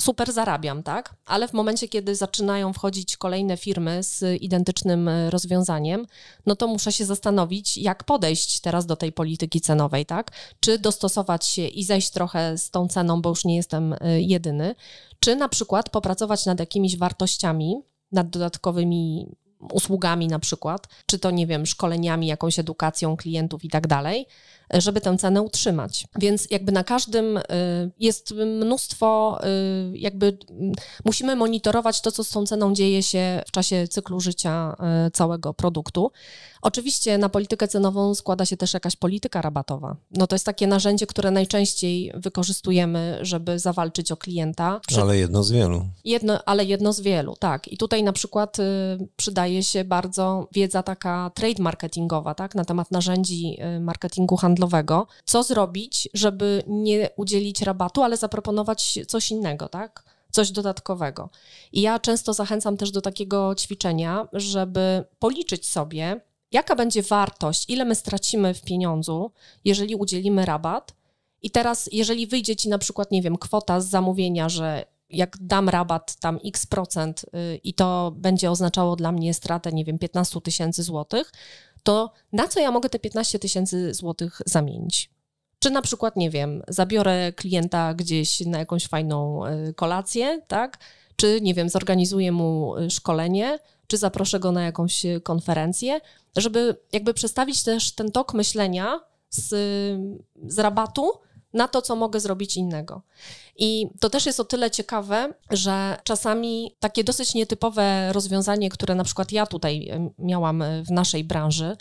super 0.00 0.32
zarabiam, 0.32 0.82
tak? 0.82 1.14
Ale 1.26 1.48
w 1.48 1.52
momencie, 1.52 1.88
kiedy 1.88 2.14
zaczynają 2.14 2.72
wchodzić 2.72 3.16
kolejne 3.16 3.56
firmy 3.56 4.02
z 4.02 4.42
identycznym 4.42 5.08
rozwiązaniem, 5.28 6.06
no 6.46 6.56
to 6.56 6.66
muszę 6.66 6.92
się 6.92 7.04
zastanowić, 7.04 7.76
jak 7.78 8.04
podejść 8.04 8.60
teraz 8.60 8.86
do 8.86 8.96
tej 8.96 9.12
polityki 9.12 9.60
cenowej, 9.60 10.06
tak? 10.06 10.30
Czy 10.60 10.78
dostosować 10.78 11.46
się 11.46 11.66
i 11.66 11.84
zejść 11.84 12.10
trochę 12.10 12.58
z 12.58 12.70
tą 12.70 12.88
ceną, 12.88 13.22
bo 13.22 13.28
już 13.28 13.44
nie 13.44 13.56
jestem 13.56 13.94
jedyny, 14.18 14.74
czy 15.20 15.36
na 15.36 15.48
przykład 15.48 15.90
popracować 15.90 16.46
nad 16.46 16.60
jakimiś 16.60 16.96
wartościami, 16.96 17.82
nad 18.12 18.30
dodatkowymi 18.30 19.28
usługami 19.60 20.28
na 20.28 20.38
przykład, 20.38 20.88
czy 21.06 21.18
to 21.18 21.30
nie 21.30 21.46
wiem, 21.46 21.66
szkoleniami, 21.66 22.26
jakąś 22.26 22.58
edukacją 22.58 23.16
klientów 23.16 23.64
i 23.64 23.68
tak 23.68 23.86
dalej, 23.86 24.26
żeby 24.74 25.00
tę 25.00 25.16
cenę 25.18 25.42
utrzymać. 25.42 26.06
Więc 26.18 26.50
jakby 26.50 26.72
na 26.72 26.84
każdym 26.84 27.36
y, 27.36 27.42
jest 27.98 28.34
mnóstwo, 28.60 29.38
y, 29.94 29.98
jakby 29.98 30.38
musimy 31.04 31.36
monitorować 31.36 32.00
to, 32.00 32.12
co 32.12 32.24
z 32.24 32.28
tą 32.28 32.46
ceną 32.46 32.74
dzieje 32.74 33.02
się 33.02 33.42
w 33.46 33.50
czasie 33.50 33.88
cyklu 33.88 34.20
życia 34.20 34.76
y, 35.06 35.10
całego 35.10 35.54
produktu. 35.54 36.10
Oczywiście 36.62 37.18
na 37.18 37.28
politykę 37.28 37.68
cenową 37.68 38.14
składa 38.14 38.46
się 38.46 38.56
też 38.56 38.74
jakaś 38.74 38.96
polityka 38.96 39.42
rabatowa. 39.42 39.96
No 40.10 40.26
to 40.26 40.34
jest 40.34 40.46
takie 40.46 40.66
narzędzie, 40.66 41.06
które 41.06 41.30
najczęściej 41.30 42.12
wykorzystujemy, 42.14 43.18
żeby 43.22 43.58
zawalczyć 43.58 44.12
o 44.12 44.16
klienta. 44.16 44.80
Ale 45.00 45.18
jedno 45.18 45.42
z 45.42 45.50
wielu. 45.50 45.86
Jedno, 46.04 46.44
ale 46.46 46.64
jedno 46.64 46.92
z 46.92 47.00
wielu, 47.00 47.36
tak. 47.36 47.68
I 47.68 47.76
tutaj 47.76 48.02
na 48.02 48.12
przykład 48.12 48.58
y, 48.58 48.62
przydaje 49.16 49.62
się 49.62 49.84
bardzo 49.84 50.48
wiedza 50.52 50.82
taka 50.82 51.30
trade 51.34 51.62
marketingowa, 51.62 52.34
tak, 52.34 52.54
na 52.54 52.64
temat 52.64 52.90
narzędzi 52.90 53.58
marketingu 53.80 54.36
handlowego. 54.36 54.57
Co 55.24 55.42
zrobić, 55.42 56.08
żeby 56.14 56.62
nie 56.66 57.10
udzielić 57.16 57.62
rabatu, 57.62 58.02
ale 58.02 58.16
zaproponować 58.16 58.98
coś 59.08 59.30
innego, 59.30 59.68
tak? 59.68 60.18
coś 60.30 60.50
dodatkowego. 60.50 61.30
I 61.72 61.80
ja 61.80 61.98
często 61.98 62.32
zachęcam 62.32 62.76
też 62.76 62.90
do 62.90 63.00
takiego 63.00 63.54
ćwiczenia, 63.54 64.28
żeby 64.32 65.04
policzyć 65.18 65.66
sobie, 65.66 66.20
jaka 66.52 66.76
będzie 66.76 67.02
wartość, 67.02 67.64
ile 67.68 67.84
my 67.84 67.94
stracimy 67.94 68.54
w 68.54 68.62
pieniądzu, 68.62 69.32
jeżeli 69.64 69.94
udzielimy 69.94 70.44
rabat. 70.44 70.94
I 71.42 71.50
teraz, 71.50 71.88
jeżeli 71.92 72.26
wyjdzie 72.26 72.56
ci 72.56 72.68
na 72.68 72.78
przykład, 72.78 73.10
nie 73.10 73.22
wiem, 73.22 73.36
kwota 73.36 73.80
z 73.80 73.88
zamówienia, 73.88 74.48
że 74.48 74.84
jak 75.10 75.36
dam 75.40 75.68
rabat 75.68 76.16
tam 76.16 76.38
x 76.44 76.66
procent 76.66 77.24
y, 77.24 77.60
i 77.64 77.74
to 77.74 78.12
będzie 78.16 78.50
oznaczało 78.50 78.96
dla 78.96 79.12
mnie 79.12 79.34
stratę, 79.34 79.72
nie 79.72 79.84
wiem, 79.84 79.98
15 79.98 80.40
tysięcy 80.40 80.82
złotych, 80.82 81.32
to 81.82 82.12
na 82.32 82.48
co 82.48 82.60
ja 82.60 82.70
mogę 82.70 82.88
te 82.88 82.98
15 82.98 83.38
tysięcy 83.38 83.94
złotych 83.94 84.42
zamienić? 84.46 85.10
Czy 85.58 85.70
na 85.70 85.82
przykład, 85.82 86.16
nie 86.16 86.30
wiem, 86.30 86.62
zabiorę 86.68 87.32
klienta 87.32 87.94
gdzieś 87.94 88.40
na 88.40 88.58
jakąś 88.58 88.86
fajną 88.86 89.46
y, 89.46 89.74
kolację, 89.74 90.42
tak? 90.48 90.78
Czy, 91.16 91.40
nie 91.40 91.54
wiem, 91.54 91.68
zorganizuję 91.68 92.32
mu 92.32 92.76
y, 92.76 92.90
szkolenie, 92.90 93.58
czy 93.86 93.96
zaproszę 93.96 94.40
go 94.40 94.52
na 94.52 94.64
jakąś 94.64 95.06
konferencję, 95.22 96.00
żeby 96.36 96.76
jakby 96.92 97.14
przestawić 97.14 97.62
też 97.62 97.92
ten 97.92 98.12
tok 98.12 98.34
myślenia 98.34 99.00
z, 99.30 99.48
z 100.46 100.58
rabatu 100.58 101.12
na 101.52 101.68
to, 101.68 101.82
co 101.82 101.96
mogę 101.96 102.20
zrobić 102.20 102.56
innego. 102.56 103.02
I 103.58 103.86
to 104.00 104.10
też 104.10 104.26
jest 104.26 104.40
o 104.40 104.44
tyle 104.44 104.70
ciekawe, 104.70 105.34
że 105.50 105.98
czasami 106.04 106.76
takie 106.80 107.04
dosyć 107.04 107.34
nietypowe 107.34 108.12
rozwiązanie, 108.12 108.70
które 108.70 108.94
na 108.94 109.04
przykład 109.04 109.32
ja 109.32 109.46
tutaj 109.46 109.90
miałam 110.18 110.64
w 110.84 110.90
naszej 110.90 111.24
branży, 111.24 111.76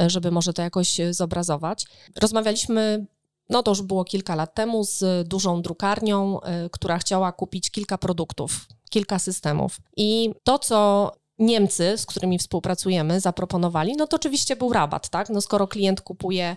e, 0.00 0.10
żeby 0.10 0.30
może 0.30 0.52
to 0.52 0.62
jakoś 0.62 1.00
zobrazować. 1.10 1.84
Rozmawialiśmy 2.16 3.06
no 3.50 3.62
to 3.62 3.70
już 3.70 3.82
było 3.82 4.04
kilka 4.04 4.34
lat 4.34 4.54
temu, 4.54 4.84
z 4.84 5.28
dużą 5.28 5.62
drukarnią, 5.62 6.40
która 6.70 6.98
chciała 6.98 7.32
kupić 7.32 7.70
kilka 7.70 7.98
produktów, 7.98 8.66
kilka 8.90 9.18
systemów. 9.18 9.80
I 9.96 10.30
to, 10.44 10.58
co 10.58 11.12
Niemcy, 11.38 11.98
z 11.98 12.06
którymi 12.06 12.38
współpracujemy, 12.38 13.20
zaproponowali, 13.20 13.96
no 13.96 14.06
to 14.06 14.16
oczywiście 14.16 14.56
był 14.56 14.72
rabat, 14.72 15.08
tak? 15.08 15.30
No 15.30 15.40
skoro 15.40 15.66
klient 15.66 16.00
kupuje 16.00 16.56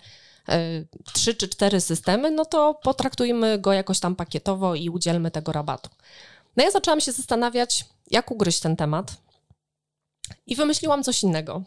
trzy 1.14 1.36
czy 1.36 1.48
cztery 1.48 1.82
systemy, 1.82 2.32
no 2.32 2.46
to 2.46 2.80
potraktujmy 2.84 3.60
go 3.60 3.74
jakoś 3.74 4.00
tam 4.00 4.16
pakietowo 4.16 4.76
i 4.76 4.90
udzielmy 4.90 5.32
tego 5.32 5.52
rabatu. 5.52 5.90
No 6.58 6.64
ja 6.64 6.72
zaczęłam 6.72 7.02
się 7.02 7.12
zastanawiać, 7.12 7.86
jak 8.12 8.32
ugryźć 8.32 8.60
ten 8.60 8.76
temat 8.76 9.18
i 10.48 10.56
wymyśliłam 10.56 11.04
coś 11.04 11.24
innego. 11.24 11.64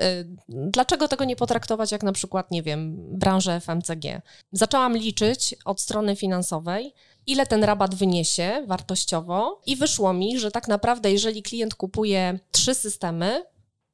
Y, 0.00 0.28
dlaczego 0.48 1.08
tego 1.08 1.24
nie 1.24 1.36
potraktować 1.36 1.92
jak 1.92 2.02
na 2.02 2.12
przykład, 2.12 2.50
nie 2.50 2.62
wiem, 2.62 2.96
branżę 3.18 3.60
FMCG? 3.60 4.22
Zaczęłam 4.52 4.96
liczyć 4.96 5.54
od 5.64 5.80
strony 5.80 6.16
finansowej, 6.16 6.94
ile 7.26 7.46
ten 7.46 7.64
rabat 7.64 7.94
wyniesie 7.94 8.64
wartościowo 8.66 9.62
i 9.66 9.76
wyszło 9.76 10.12
mi, 10.12 10.38
że 10.38 10.50
tak 10.50 10.68
naprawdę 10.68 11.12
jeżeli 11.12 11.42
klient 11.42 11.74
kupuje 11.74 12.38
trzy 12.50 12.74
systemy, 12.74 13.44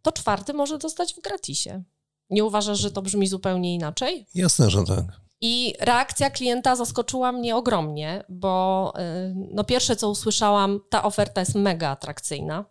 to 0.03 0.13
czwarty 0.13 0.53
może 0.53 0.79
dostać 0.79 1.15
w 1.15 1.21
gratisie. 1.21 1.83
Nie 2.31 2.45
uważasz, 2.45 2.79
że 2.79 2.91
to 2.91 3.03
brzmi 3.03 3.27
zupełnie 3.27 3.75
inaczej? 3.75 4.27
Jasne, 4.35 4.71
że 4.71 4.85
tak. 4.85 5.05
I 5.41 5.75
reakcja 5.81 6.31
klienta 6.31 6.77
zaskoczyła 6.77 7.33
mnie 7.33 7.57
ogromnie, 7.57 8.25
bo 8.29 8.93
y, 8.99 9.35
no 9.53 9.65
pierwsze 9.65 9.97
co 9.97 10.11
usłyszałam, 10.11 10.81
ta 10.91 11.03
oferta 11.03 11.41
jest 11.41 11.55
mega 11.55 11.89
atrakcyjna. 11.89 12.65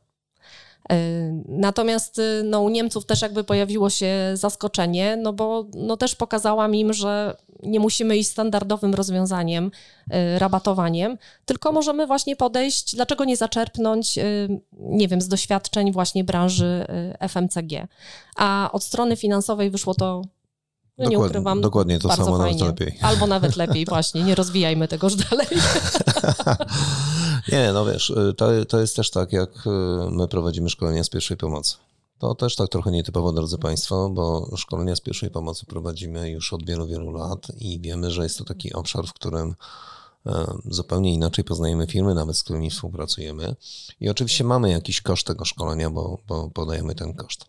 E, 0.90 0.96
natomiast 1.48 2.20
y, 2.20 2.42
no, 2.46 2.62
u 2.62 2.70
Niemców 2.70 3.06
też 3.06 3.22
jakby 3.22 3.44
pojawiło 3.44 3.90
się 3.90 4.16
zaskoczenie, 4.34 5.18
no 5.18 5.34
bo 5.34 5.66
no, 5.74 5.98
też 5.98 6.16
pokazałam 6.16 6.76
im, 6.76 6.94
że 6.94 7.38
nie 7.66 7.80
musimy 7.80 8.18
iść 8.18 8.30
standardowym 8.30 8.94
rozwiązaniem, 8.94 9.66
y, 9.66 10.40
rabatowaniem, 10.40 11.18
tylko 11.46 11.72
możemy 11.72 12.08
właśnie 12.08 12.36
podejść, 12.36 12.96
dlaczego 12.96 13.26
nie 13.26 13.38
zaczerpnąć, 13.38 14.18
y, 14.18 14.62
nie 14.80 15.08
wiem, 15.08 15.22
z 15.22 15.28
doświadczeń 15.28 15.92
właśnie 15.92 16.24
branży 16.24 16.86
FMCG. 17.20 17.88
A 18.38 18.70
od 18.72 18.84
strony 18.84 19.16
finansowej 19.16 19.70
wyszło 19.70 19.94
to 19.94 20.22
no 20.98 21.10
nie 21.10 21.20
ukrywam. 21.20 21.62
Dokładnie 21.62 22.00
to 22.00 22.16
samo, 22.16 22.38
fajnie. 22.38 22.60
nawet 22.60 22.80
lepiej. 22.80 23.00
Albo 23.10 23.28
nawet 23.28 23.56
lepiej, 23.56 23.86
właśnie. 23.86 24.24
Nie 24.24 24.36
rozwijajmy 24.36 24.88
tego 24.88 25.08
już 25.08 25.16
dalej. 25.16 25.48
nie, 27.52 27.72
no 27.74 27.86
wiesz, 27.86 28.10
y, 28.10 28.34
to, 28.38 28.66
to 28.66 28.80
jest 28.80 28.96
też 28.96 29.12
tak, 29.12 29.34
jak 29.34 29.50
y, 29.50 29.70
my 30.12 30.28
prowadzimy 30.28 30.70
szkolenia 30.70 31.04
z 31.04 31.10
pierwszej 31.10 31.38
pomocy. 31.38 31.76
To 32.24 32.36
też 32.36 32.56
tak 32.56 32.70
trochę 32.70 32.92
nietypowo, 32.92 33.34
drodzy 33.34 33.58
Państwo, 33.58 34.10
bo 34.10 34.50
szkolenia 34.58 34.96
z 34.96 35.02
pierwszej 35.02 35.30
pomocy 35.30 35.66
prowadzimy 35.66 36.30
już 36.30 36.54
od 36.54 36.66
wielu, 36.66 36.88
wielu 36.88 37.12
lat 37.12 37.48
i 37.60 37.80
wiemy, 37.80 38.12
że 38.12 38.24
jest 38.24 38.38
to 38.38 38.44
taki 38.44 38.74
obszar, 38.74 39.08
w 39.08 39.14
którym 39.14 39.56
e, 40.26 40.46
zupełnie 40.66 41.14
inaczej 41.14 41.44
poznajemy 41.46 41.88
firmy, 41.88 42.16
nawet 42.16 42.38
z 42.38 42.44
którymi 42.44 42.70
współpracujemy. 42.70 43.56
I 44.00 44.10
oczywiście 44.10 44.44
mamy 44.44 44.72
jakiś 44.72 45.02
koszt 45.02 45.28
tego 45.28 45.46
szkolenia, 45.46 45.90
bo, 45.90 46.18
bo 46.28 46.50
podajemy 46.50 46.96
ten 46.96 47.14
koszt. 47.14 47.46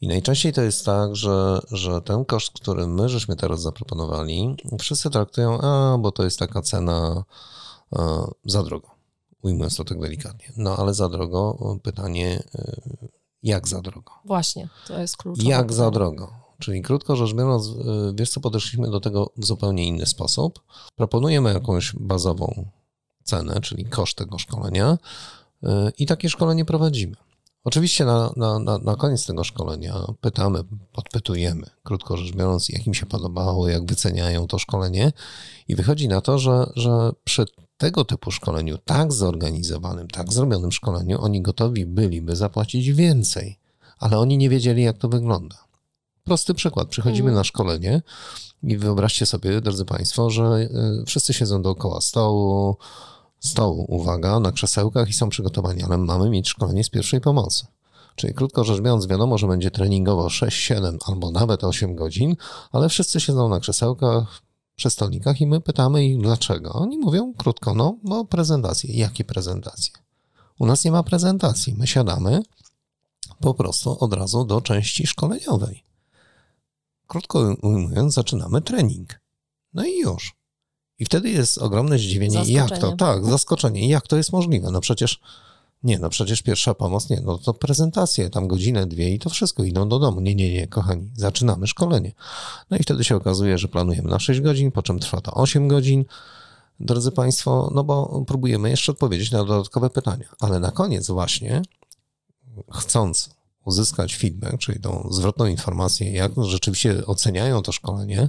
I 0.00 0.08
najczęściej 0.08 0.52
to 0.52 0.62
jest 0.62 0.84
tak, 0.84 1.16
że, 1.16 1.60
że 1.70 2.02
ten 2.02 2.24
koszt, 2.24 2.50
który 2.52 2.86
my 2.86 3.08
żeśmy 3.08 3.36
teraz 3.36 3.60
zaproponowali, 3.60 4.56
wszyscy 4.80 5.10
traktują, 5.10 5.60
a 5.60 5.98
bo 5.98 6.12
to 6.12 6.24
jest 6.24 6.38
taka 6.38 6.62
cena 6.62 7.24
a, 7.96 8.26
za 8.44 8.62
drogo. 8.62 8.88
Ujmując 9.42 9.76
to 9.76 9.84
tak 9.84 10.00
delikatnie. 10.00 10.52
No 10.56 10.76
ale 10.76 10.94
za 10.94 11.08
drogo, 11.08 11.58
pytanie, 11.82 12.42
y, 12.54 13.17
jak 13.42 13.68
za 13.68 13.80
drogo? 13.82 14.12
Właśnie, 14.24 14.68
to 14.86 15.00
jest 15.00 15.16
kluczowe. 15.16 15.48
Jak 15.48 15.72
za 15.72 15.90
drogo? 15.90 16.30
Czyli 16.58 16.82
krótko 16.82 17.16
rzecz 17.16 17.34
biorąc, 17.34 17.66
y, 17.66 17.72
wiesz 18.14 18.30
co, 18.30 18.40
podeszliśmy 18.40 18.90
do 18.90 19.00
tego 19.00 19.32
w 19.36 19.44
zupełnie 19.44 19.86
inny 19.86 20.06
sposób. 20.06 20.60
Proponujemy 20.96 21.52
jakąś 21.52 21.92
bazową 21.92 22.70
cenę, 23.24 23.60
czyli 23.60 23.84
koszt 23.84 24.18
tego 24.18 24.38
szkolenia 24.38 24.98
y, 25.62 25.68
i 25.98 26.06
takie 26.06 26.28
szkolenie 26.28 26.64
prowadzimy. 26.64 27.16
Oczywiście 27.64 28.04
na, 28.04 28.32
na, 28.36 28.58
na, 28.58 28.78
na, 28.78 28.96
koniec 28.96 29.26
tego 29.26 29.44
szkolenia 29.44 29.94
pytamy, 30.20 30.64
podpytujemy, 30.92 31.66
krótko 31.82 32.16
rzecz 32.16 32.36
biorąc, 32.36 32.68
jak 32.68 32.86
im 32.86 32.94
się 32.94 33.06
podobało, 33.06 33.68
jak 33.68 33.86
wyceniają 33.86 34.46
to 34.46 34.58
szkolenie 34.58 35.12
i 35.68 35.76
wychodzi 35.76 36.08
na 36.08 36.20
to, 36.20 36.38
że, 36.38 36.72
że 36.76 37.10
przy 37.24 37.44
tego 37.76 38.04
typu 38.04 38.30
szkoleniu, 38.30 38.78
tak 38.84 39.12
zorganizowanym, 39.12 40.08
tak 40.08 40.32
zrobionym 40.32 40.72
szkoleniu, 40.72 41.20
oni 41.20 41.42
gotowi 41.42 41.86
byliby 41.86 42.36
zapłacić 42.36 42.92
więcej, 42.92 43.58
ale 43.98 44.18
oni 44.18 44.38
nie 44.38 44.48
wiedzieli, 44.48 44.82
jak 44.82 44.98
to 44.98 45.08
wygląda. 45.08 45.56
Prosty 46.24 46.54
przykład. 46.54 46.88
Przychodzimy 46.88 47.28
mm. 47.28 47.34
na 47.34 47.44
szkolenie 47.44 48.02
i 48.62 48.78
wyobraźcie 48.78 49.26
sobie, 49.26 49.60
drodzy 49.60 49.84
Państwo, 49.84 50.30
że 50.30 50.42
y, 51.02 51.04
wszyscy 51.06 51.34
siedzą 51.34 51.62
dookoła 51.62 52.00
stołu, 52.00 52.76
stołu, 53.40 53.86
uwaga, 53.88 54.40
na 54.40 54.52
krzesełkach 54.52 55.08
i 55.08 55.12
są 55.12 55.28
przygotowani, 55.28 55.82
ale 55.82 55.98
mamy 55.98 56.30
mieć 56.30 56.48
szkolenie 56.48 56.84
z 56.84 56.90
pierwszej 56.90 57.20
pomocy. 57.20 57.66
Czyli 58.16 58.34
krótko 58.34 58.64
rzecz 58.64 58.80
biorąc, 58.80 59.06
wiadomo, 59.06 59.38
że 59.38 59.46
będzie 59.46 59.70
treningowo 59.70 60.28
6, 60.28 60.58
7 60.58 60.98
albo 61.06 61.30
nawet 61.30 61.64
8 61.64 61.94
godzin, 61.94 62.36
ale 62.72 62.88
wszyscy 62.88 63.20
siedzą 63.20 63.48
na 63.48 63.60
krzesełkach, 63.60 64.42
przy 64.76 64.90
stolnikach 64.90 65.40
i 65.40 65.46
my 65.46 65.60
pytamy 65.60 66.06
ich 66.06 66.20
dlaczego. 66.20 66.72
Oni 66.72 66.98
mówią 66.98 67.34
krótko, 67.34 67.74
no 67.74 67.96
bo 68.02 68.24
prezentacje. 68.24 68.94
Jakie 68.94 69.24
prezentacje? 69.24 69.94
U 70.58 70.66
nas 70.66 70.84
nie 70.84 70.90
ma 70.92 71.02
prezentacji. 71.02 71.74
My 71.78 71.86
siadamy 71.86 72.42
po 73.40 73.54
prostu 73.54 73.96
od 74.00 74.14
razu 74.14 74.44
do 74.44 74.60
części 74.60 75.06
szkoleniowej. 75.06 75.84
Krótko 77.06 77.56
ujmując, 77.62 78.14
zaczynamy 78.14 78.62
trening. 78.62 79.20
No 79.74 79.84
i 79.84 79.98
już. 79.98 80.37
I 80.98 81.04
wtedy 81.04 81.30
jest 81.30 81.58
ogromne 81.58 81.98
zdziwienie, 81.98 82.42
jak 82.46 82.78
to, 82.78 82.92
tak, 82.92 83.26
zaskoczenie, 83.26 83.88
jak 83.88 84.06
to 84.06 84.16
jest 84.16 84.32
możliwe. 84.32 84.70
No 84.70 84.80
przecież, 84.80 85.20
nie, 85.82 85.98
no 85.98 86.08
przecież 86.08 86.42
pierwsza 86.42 86.74
pomoc, 86.74 87.10
nie, 87.10 87.20
no 87.20 87.38
to 87.38 87.54
prezentacje, 87.54 88.30
tam 88.30 88.48
godzinę, 88.48 88.86
dwie 88.86 89.14
i 89.14 89.18
to 89.18 89.30
wszystko, 89.30 89.64
idą 89.64 89.88
do 89.88 89.98
domu. 89.98 90.20
Nie, 90.20 90.34
nie, 90.34 90.52
nie, 90.52 90.66
kochani, 90.66 91.10
zaczynamy 91.14 91.66
szkolenie. 91.66 92.12
No 92.70 92.76
i 92.76 92.82
wtedy 92.82 93.04
się 93.04 93.16
okazuje, 93.16 93.58
że 93.58 93.68
planujemy 93.68 94.10
na 94.10 94.18
6 94.18 94.40
godzin, 94.40 94.72
po 94.72 94.82
czym 94.82 94.98
trwa 94.98 95.20
to 95.20 95.34
8 95.34 95.68
godzin. 95.68 96.04
Drodzy 96.80 97.12
Państwo, 97.12 97.70
no 97.74 97.84
bo 97.84 98.24
próbujemy 98.26 98.70
jeszcze 98.70 98.92
odpowiedzieć 98.92 99.30
na 99.30 99.44
dodatkowe 99.44 99.90
pytania, 99.90 100.28
ale 100.40 100.60
na 100.60 100.70
koniec 100.70 101.06
właśnie, 101.06 101.62
chcąc 102.72 103.30
uzyskać 103.64 104.16
feedback, 104.16 104.58
czyli 104.58 104.80
tą 104.80 105.08
zwrotną 105.10 105.46
informację, 105.46 106.12
jak 106.12 106.32
rzeczywiście 106.42 107.06
oceniają 107.06 107.62
to 107.62 107.72
szkolenie, 107.72 108.28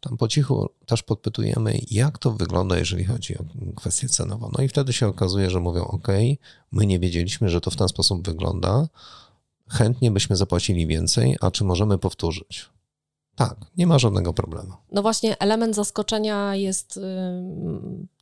tam 0.00 0.16
po 0.16 0.28
cichu 0.28 0.68
też 0.86 1.02
podpytujemy, 1.02 1.78
jak 1.90 2.18
to 2.18 2.32
wygląda, 2.32 2.78
jeżeli 2.78 3.04
chodzi 3.04 3.38
o 3.38 3.44
kwestię 3.76 4.08
cenową. 4.08 4.50
No 4.58 4.64
i 4.64 4.68
wtedy 4.68 4.92
się 4.92 5.06
okazuje, 5.06 5.50
że 5.50 5.60
mówią: 5.60 5.84
OK, 5.84 6.08
my 6.72 6.86
nie 6.86 6.98
wiedzieliśmy, 6.98 7.48
że 7.48 7.60
to 7.60 7.70
w 7.70 7.76
ten 7.76 7.88
sposób 7.88 8.26
wygląda. 8.26 8.88
Chętnie 9.68 10.10
byśmy 10.10 10.36
zapłacili 10.36 10.86
więcej, 10.86 11.36
a 11.40 11.50
czy 11.50 11.64
możemy 11.64 11.98
powtórzyć? 11.98 12.70
Tak, 13.40 13.56
nie 13.76 13.86
ma 13.86 13.98
żadnego 13.98 14.32
problemu. 14.32 14.72
No 14.92 15.02
właśnie, 15.02 15.38
element 15.38 15.74
zaskoczenia 15.74 16.54
jest 16.54 16.96
y, 16.96 17.00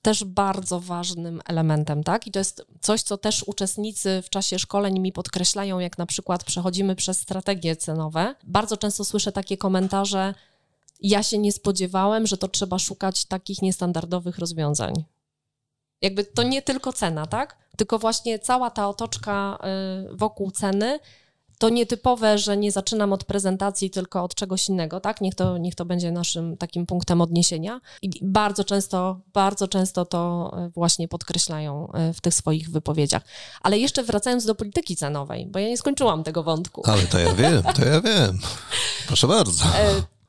też 0.02 0.24
bardzo 0.24 0.80
ważnym 0.80 1.40
elementem, 1.46 2.04
tak? 2.04 2.26
I 2.26 2.30
to 2.30 2.38
jest 2.38 2.66
coś, 2.80 3.02
co 3.02 3.16
też 3.16 3.42
uczestnicy 3.46 4.22
w 4.22 4.30
czasie 4.30 4.58
szkoleń 4.58 4.98
mi 4.98 5.12
podkreślają, 5.12 5.78
jak 5.78 5.98
na 5.98 6.06
przykład 6.06 6.44
przechodzimy 6.44 6.96
przez 6.96 7.20
strategie 7.20 7.76
cenowe. 7.76 8.34
Bardzo 8.44 8.76
często 8.76 9.04
słyszę 9.04 9.32
takie 9.32 9.56
komentarze, 9.56 10.34
ja 11.00 11.22
się 11.22 11.38
nie 11.38 11.52
spodziewałem, 11.52 12.26
że 12.26 12.36
to 12.36 12.48
trzeba 12.48 12.78
szukać 12.78 13.24
takich 13.24 13.62
niestandardowych 13.62 14.38
rozwiązań. 14.38 14.94
Jakby 16.02 16.24
to 16.24 16.42
nie 16.42 16.62
tylko 16.62 16.92
cena, 16.92 17.26
tak? 17.26 17.56
Tylko 17.76 17.98
właśnie 17.98 18.38
cała 18.38 18.70
ta 18.70 18.88
otoczka 18.88 19.58
y, 20.12 20.16
wokół 20.16 20.50
ceny 20.50 20.98
to 21.58 21.68
nietypowe, 21.68 22.38
że 22.38 22.56
nie 22.56 22.72
zaczynam 22.72 23.12
od 23.12 23.24
prezentacji, 23.24 23.90
tylko 23.90 24.24
od 24.24 24.34
czegoś 24.34 24.68
innego, 24.68 25.00
tak? 25.00 25.20
Niech 25.20 25.34
to, 25.34 25.58
niech 25.58 25.74
to 25.74 25.84
będzie 25.84 26.12
naszym 26.12 26.56
takim 26.56 26.86
punktem 26.86 27.20
odniesienia. 27.20 27.80
I 28.02 28.10
bardzo 28.22 28.64
często, 28.64 29.20
bardzo 29.32 29.68
często 29.68 30.04
to 30.04 30.52
y, 30.66 30.70
właśnie 30.70 31.08
podkreślają 31.08 31.88
y, 32.10 32.12
w 32.12 32.20
tych 32.20 32.34
swoich 32.34 32.70
wypowiedziach. 32.70 33.22
Ale 33.62 33.78
jeszcze 33.78 34.02
wracając 34.02 34.44
do 34.46 34.54
polityki 34.54 34.96
cenowej, 34.96 35.46
bo 35.46 35.58
ja 35.58 35.68
nie 35.68 35.78
skończyłam 35.78 36.24
tego 36.24 36.42
wątku. 36.42 36.82
Ale 36.84 37.02
to 37.02 37.18
ja 37.18 37.34
wiem, 37.34 37.62
to 37.62 37.84
ja 37.84 38.00
wiem. 38.00 38.38
Proszę 39.08 39.26
bardzo. 39.26 39.64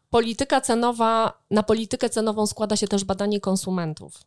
Polityka 0.10 0.62
cenowa, 0.62 1.44
na 1.52 1.64
politykę 1.64 2.10
cenową 2.10 2.48
składa 2.48 2.76
się 2.76 2.88
też 2.88 3.04
badanie 3.04 3.40
konsumentów. 3.40 4.24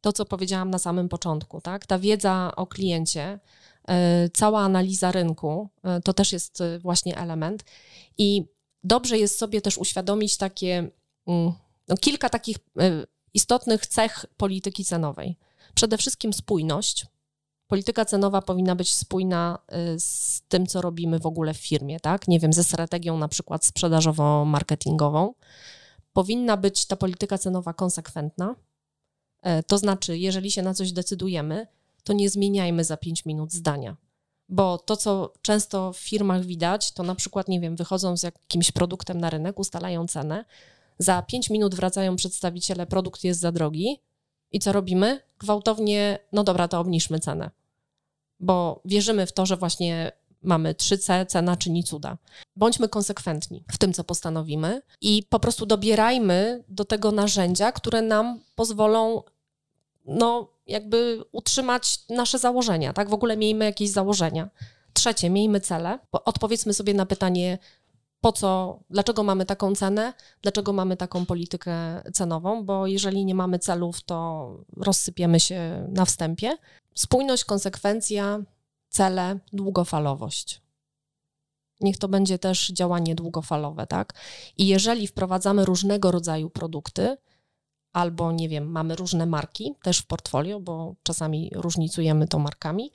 To, 0.00 0.12
co 0.12 0.24
powiedziałam 0.24 0.70
na 0.70 0.78
samym 0.78 1.08
początku, 1.08 1.60
tak? 1.60 1.86
Ta 1.86 1.98
wiedza 1.98 2.52
o 2.56 2.66
kliencie, 2.66 3.40
e, 3.88 4.28
cała 4.28 4.60
analiza 4.60 5.12
rynku, 5.12 5.68
e, 5.84 6.00
to 6.00 6.12
też 6.12 6.32
jest 6.32 6.60
e, 6.60 6.78
właśnie 6.78 7.16
element. 7.16 7.64
I 8.18 8.44
dobrze 8.84 9.18
jest 9.18 9.38
sobie 9.38 9.60
też 9.60 9.78
uświadomić 9.78 10.36
takie, 10.36 10.90
mm, 11.26 11.52
no, 11.88 11.96
kilka 11.96 12.28
takich 12.28 12.56
istotnych 13.34 13.86
cech 13.86 14.26
polityki 14.36 14.84
cenowej. 14.84 15.36
Przede 15.74 15.98
wszystkim 15.98 16.32
spójność, 16.32 17.06
polityka 17.72 18.04
cenowa 18.04 18.42
powinna 18.42 18.76
być 18.76 18.92
spójna 18.92 19.58
y, 19.94 20.00
z 20.00 20.42
tym, 20.48 20.66
co 20.66 20.82
robimy 20.82 21.18
w 21.18 21.26
ogóle 21.26 21.54
w 21.54 21.56
firmie, 21.56 22.00
tak? 22.00 22.28
Nie 22.28 22.40
wiem, 22.40 22.52
ze 22.52 22.64
strategią 22.64 23.18
na 23.18 23.28
przykład 23.28 23.64
sprzedażowo-marketingową. 23.64 25.32
Powinna 26.12 26.56
być 26.56 26.86
ta 26.86 26.96
polityka 26.96 27.38
cenowa 27.38 27.72
konsekwentna. 27.72 28.54
E, 29.42 29.62
to 29.62 29.78
znaczy, 29.78 30.18
jeżeli 30.18 30.50
się 30.50 30.62
na 30.62 30.74
coś 30.74 30.92
decydujemy, 30.92 31.66
to 32.04 32.12
nie 32.12 32.30
zmieniajmy 32.30 32.84
za 32.84 32.96
5 32.96 33.24
minut 33.24 33.52
zdania. 33.52 33.96
Bo 34.48 34.78
to, 34.78 34.96
co 34.96 35.32
często 35.42 35.92
w 35.92 35.98
firmach 35.98 36.44
widać, 36.44 36.92
to 36.92 37.02
na 37.02 37.14
przykład, 37.14 37.48
nie 37.48 37.60
wiem, 37.60 37.76
wychodzą 37.76 38.16
z 38.16 38.22
jakimś 38.22 38.72
produktem 38.72 39.20
na 39.20 39.30
rynek, 39.30 39.58
ustalają 39.58 40.06
cenę, 40.06 40.44
za 40.98 41.22
5 41.22 41.50
minut 41.50 41.74
wracają 41.74 42.16
przedstawiciele, 42.16 42.86
produkt 42.86 43.24
jest 43.24 43.40
za 43.40 43.52
drogi. 43.52 44.00
I 44.50 44.58
co 44.58 44.72
robimy? 44.72 45.20
Gwałtownie, 45.38 46.18
no 46.32 46.44
dobra, 46.44 46.68
to 46.68 46.80
obniżmy 46.80 47.18
cenę 47.18 47.61
bo 48.42 48.80
wierzymy 48.84 49.26
w 49.26 49.32
to, 49.32 49.46
że 49.46 49.56
właśnie 49.56 50.12
mamy 50.42 50.74
3C, 50.74 51.26
cena 51.26 51.56
czyni 51.56 51.84
cuda. 51.84 52.18
Bądźmy 52.56 52.88
konsekwentni 52.88 53.64
w 53.72 53.78
tym, 53.78 53.92
co 53.92 54.04
postanowimy 54.04 54.82
i 55.00 55.22
po 55.28 55.40
prostu 55.40 55.66
dobierajmy 55.66 56.64
do 56.68 56.84
tego 56.84 57.12
narzędzia, 57.12 57.72
które 57.72 58.02
nam 58.02 58.40
pozwolą, 58.54 59.22
no, 60.06 60.48
jakby 60.66 61.24
utrzymać 61.32 61.98
nasze 62.08 62.38
założenia, 62.38 62.92
tak? 62.92 63.10
W 63.10 63.14
ogóle 63.14 63.36
miejmy 63.36 63.64
jakieś 63.64 63.90
założenia. 63.90 64.48
Trzecie, 64.92 65.30
miejmy 65.30 65.60
cele. 65.60 65.98
Odpowiedzmy 66.12 66.74
sobie 66.74 66.94
na 66.94 67.06
pytanie, 67.06 67.58
po 68.22 68.32
co, 68.32 68.80
dlaczego 68.90 69.22
mamy 69.22 69.46
taką 69.46 69.74
cenę, 69.74 70.12
dlaczego 70.42 70.72
mamy 70.72 70.96
taką 70.96 71.26
politykę 71.26 72.02
cenową, 72.12 72.64
bo 72.64 72.86
jeżeli 72.86 73.24
nie 73.24 73.34
mamy 73.34 73.58
celów, 73.58 74.02
to 74.02 74.48
rozsypiemy 74.76 75.40
się 75.40 75.86
na 75.88 76.04
wstępie. 76.04 76.56
Spójność, 76.94 77.44
konsekwencja, 77.44 78.38
cele, 78.88 79.38
długofalowość. 79.52 80.62
Niech 81.80 81.98
to 81.98 82.08
będzie 82.08 82.38
też 82.38 82.68
działanie 82.68 83.14
długofalowe, 83.14 83.86
tak? 83.86 84.12
I 84.56 84.66
jeżeli 84.66 85.06
wprowadzamy 85.06 85.64
różnego 85.64 86.10
rodzaju 86.10 86.50
produkty, 86.50 87.16
albo 87.92 88.32
nie 88.32 88.48
wiem, 88.48 88.70
mamy 88.70 88.96
różne 88.96 89.26
marki 89.26 89.74
też 89.82 89.98
w 89.98 90.06
portfolio, 90.06 90.60
bo 90.60 90.94
czasami 91.02 91.50
różnicujemy 91.54 92.28
to 92.28 92.38
markami, 92.38 92.92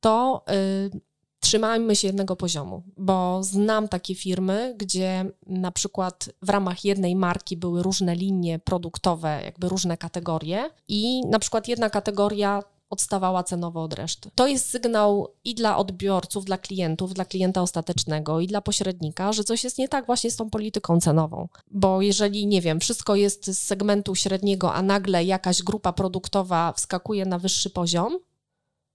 to 0.00 0.44
y, 0.50 1.09
trzymajmy 1.40 1.96
się 1.96 2.06
jednego 2.08 2.36
poziomu, 2.36 2.82
bo 2.96 3.42
znam 3.42 3.88
takie 3.88 4.14
firmy, 4.14 4.74
gdzie 4.78 5.24
na 5.46 5.70
przykład 5.70 6.30
w 6.42 6.48
ramach 6.48 6.84
jednej 6.84 7.16
marki 7.16 7.56
były 7.56 7.82
różne 7.82 8.14
linie 8.14 8.58
produktowe, 8.58 9.40
jakby 9.44 9.68
różne 9.68 9.96
kategorie 9.96 10.70
i 10.88 11.20
na 11.26 11.38
przykład 11.38 11.68
jedna 11.68 11.90
kategoria 11.90 12.62
odstawała 12.90 13.44
cenowo 13.44 13.82
od 13.82 13.94
reszty. 13.94 14.30
To 14.34 14.46
jest 14.46 14.70
sygnał 14.70 15.28
i 15.44 15.54
dla 15.54 15.76
odbiorców, 15.76 16.44
dla 16.44 16.58
klientów, 16.58 17.14
dla 17.14 17.24
klienta 17.24 17.62
ostatecznego 17.62 18.40
i 18.40 18.46
dla 18.46 18.60
pośrednika, 18.60 19.32
że 19.32 19.44
coś 19.44 19.64
jest 19.64 19.78
nie 19.78 19.88
tak 19.88 20.06
właśnie 20.06 20.30
z 20.30 20.36
tą 20.36 20.50
polityką 20.50 21.00
cenową. 21.00 21.48
Bo 21.70 22.02
jeżeli, 22.02 22.46
nie 22.46 22.60
wiem, 22.60 22.80
wszystko 22.80 23.14
jest 23.14 23.46
z 23.46 23.58
segmentu 23.58 24.14
średniego, 24.14 24.74
a 24.74 24.82
nagle 24.82 25.24
jakaś 25.24 25.62
grupa 25.62 25.92
produktowa 25.92 26.72
wskakuje 26.72 27.26
na 27.26 27.38
wyższy 27.38 27.70
poziom, 27.70 28.18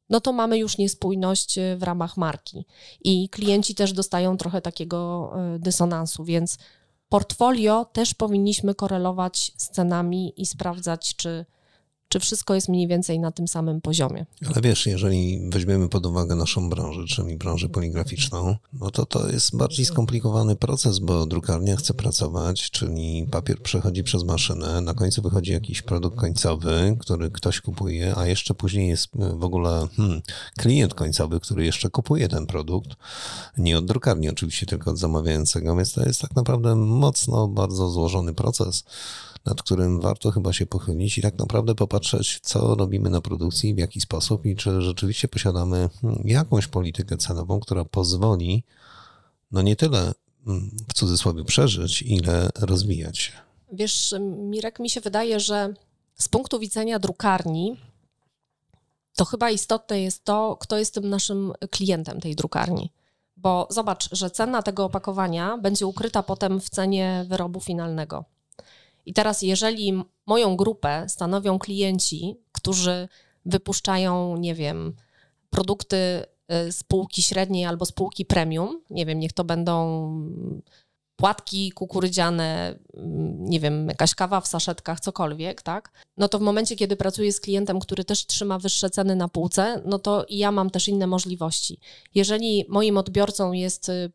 no 0.10 0.22
to 0.22 0.34
mamy 0.34 0.58
już 0.58 0.78
niespójność 0.78 1.58
y, 1.58 1.78
w 1.78 1.84
ramach 1.84 2.18
marki. 2.18 2.66
I 3.04 3.30
klienci 3.30 3.76
też 3.76 3.94
dostają 3.94 4.38
trochę 4.38 4.62
takiego 4.62 5.32
y, 5.56 5.60
dysonansu, 5.60 6.24
więc 6.24 6.58
portfolio 7.10 7.86
też 7.86 8.14
powinniśmy 8.14 8.76
korelować 8.76 9.52
z 9.58 9.70
cenami 9.70 10.34
i 10.42 10.46
sprawdzać, 10.46 11.16
czy 11.16 11.46
czy 12.16 12.20
wszystko 12.20 12.56
jest 12.56 12.70
mniej 12.70 12.88
więcej 12.88 13.20
na 13.20 13.32
tym 13.32 13.48
samym 13.48 13.82
poziomie. 13.82 14.26
Ale 14.46 14.62
wiesz, 14.62 14.86
jeżeli 14.86 15.50
weźmiemy 15.50 15.90
pod 15.90 16.06
uwagę 16.06 16.36
naszą 16.36 16.70
branżę, 16.70 17.06
czyli 17.08 17.38
branżę 17.38 17.70
poligraficzną, 17.70 18.56
no 18.74 18.92
to 18.92 19.06
to 19.06 19.30
jest 19.30 19.58
bardziej 19.58 19.86
skomplikowany 19.86 20.56
proces, 20.56 21.00
bo 21.00 21.26
drukarnia 21.26 21.76
chce 21.76 21.94
pracować, 21.94 22.72
czyli 22.72 23.28
papier 23.32 23.62
przechodzi 23.62 24.04
przez 24.04 24.24
maszynę, 24.24 24.82
na 24.82 24.94
końcu 24.94 25.22
wychodzi 25.22 25.52
jakiś 25.52 25.82
produkt 25.82 26.18
końcowy, 26.18 26.98
który 27.00 27.32
ktoś 27.32 27.62
kupuje, 27.62 28.18
a 28.18 28.28
jeszcze 28.28 28.54
później 28.54 28.90
jest 28.90 29.10
w 29.34 29.44
ogóle 29.44 29.88
hmm, 29.98 30.22
klient 30.58 30.94
końcowy, 30.94 31.40
który 31.40 31.66
jeszcze 31.66 31.90
kupuje 31.90 32.28
ten 32.28 32.46
produkt, 32.46 32.90
nie 33.58 33.78
od 33.78 33.86
drukarni 33.86 34.30
oczywiście, 34.30 34.66
tylko 34.66 34.92
od 34.92 34.98
zamawiającego, 34.98 35.76
więc 35.76 35.94
to 35.94 36.06
jest 36.06 36.22
tak 36.22 36.36
naprawdę 36.36 36.76
mocno 36.76 37.48
bardzo 37.48 37.90
złożony 37.90 38.34
proces 38.34 38.84
nad 39.46 39.64
którym 39.64 40.02
warto 40.02 40.32
chyba 40.32 40.54
się 40.54 40.66
pochylić 40.66 41.18
i 41.18 41.22
tak 41.22 41.38
naprawdę 41.40 41.76
popatrzeć, 41.76 42.40
co 42.42 42.76
robimy 42.76 43.10
na 43.10 43.22
produkcji, 43.22 43.76
w 43.76 43.78
jaki 43.78 44.02
sposób 44.02 44.46
i 44.46 44.56
czy 44.56 44.82
rzeczywiście 44.82 45.28
posiadamy 45.28 45.90
hmm, 46.02 46.22
jakąś 46.26 46.68
politykę 46.68 47.18
cenową, 47.18 47.60
która 47.60 47.86
pozwoli 47.86 48.64
no 49.52 49.62
nie 49.62 49.76
tyle 49.76 50.14
hmm, 50.46 50.72
w 50.90 50.94
cudzysłowie 50.94 51.44
przeżyć, 51.44 52.02
ile 52.02 52.50
rozwijać 52.56 53.20
się. 53.20 53.32
Wiesz, 53.72 54.16
Mirek, 54.20 54.80
mi 54.80 54.90
się 54.90 55.02
wydaje, 55.02 55.40
że 55.40 55.74
z 56.16 56.30
punktu 56.30 56.60
widzenia 56.60 57.00
drukarni, 57.00 57.78
to 59.16 59.26
chyba 59.26 59.50
istotne 59.50 60.02
jest 60.02 60.24
to, 60.24 60.58
kto 60.60 60.78
jest 60.78 60.94
tym 60.94 61.10
naszym 61.10 61.54
klientem 61.72 62.22
tej 62.22 62.36
drukarni. 62.36 62.92
Bo 63.38 63.68
zobacz, 63.70 64.10
że 64.12 64.30
cena 64.30 64.62
tego 64.62 64.86
opakowania 64.86 65.58
będzie 65.58 65.88
ukryta 65.88 66.24
potem 66.24 66.62
w 66.62 66.70
cenie 66.70 67.26
wyrobu 67.28 67.60
finalnego. 67.60 68.26
I 69.06 69.14
teraz, 69.14 69.42
jeżeli 69.42 69.94
moją 70.26 70.56
grupę 70.56 71.06
stanowią 71.10 71.60
klienci, 71.60 72.36
którzy 72.52 73.08
wypuszczają, 73.46 74.38
nie 74.38 74.56
wiem, 74.56 74.96
produkty 75.50 75.98
y, 76.68 76.72
spółki 76.72 77.22
średniej 77.22 77.66
albo 77.66 77.86
spółki 77.86 78.26
premium, 78.26 78.82
nie 78.90 79.06
wiem, 79.06 79.20
niech 79.20 79.34
to 79.34 79.44
będą 79.44 80.10
płatki 81.16 81.72
kukurydziane, 81.72 82.80
mm, 82.94 83.46
nie 83.46 83.60
wiem, 83.60 83.88
jakaś 83.88 84.16
kawa 84.16 84.42
w 84.42 84.48
saszetkach, 84.48 85.00
cokolwiek, 85.00 85.62
tak? 85.62 85.92
No 86.18 86.28
to 86.28 86.40
w 86.40 86.42
momencie, 86.42 86.76
kiedy 86.76 86.96
pracuję 86.96 87.32
z 87.32 87.40
klientem, 87.40 87.80
który 87.80 88.06
też 88.06 88.26
trzyma 88.26 88.60
wyższe 88.60 88.90
ceny 88.90 89.16
na 89.16 89.28
półce, 89.28 89.82
no 89.86 90.00
to 90.00 90.26
ja 90.30 90.52
mam 90.52 90.70
też 90.70 90.88
inne 90.88 91.08
możliwości. 91.08 91.80
Jeżeli 92.16 92.66
moim 92.70 92.98
odbiorcą 92.98 93.52
jest 93.52 93.90
y, 93.90 94.12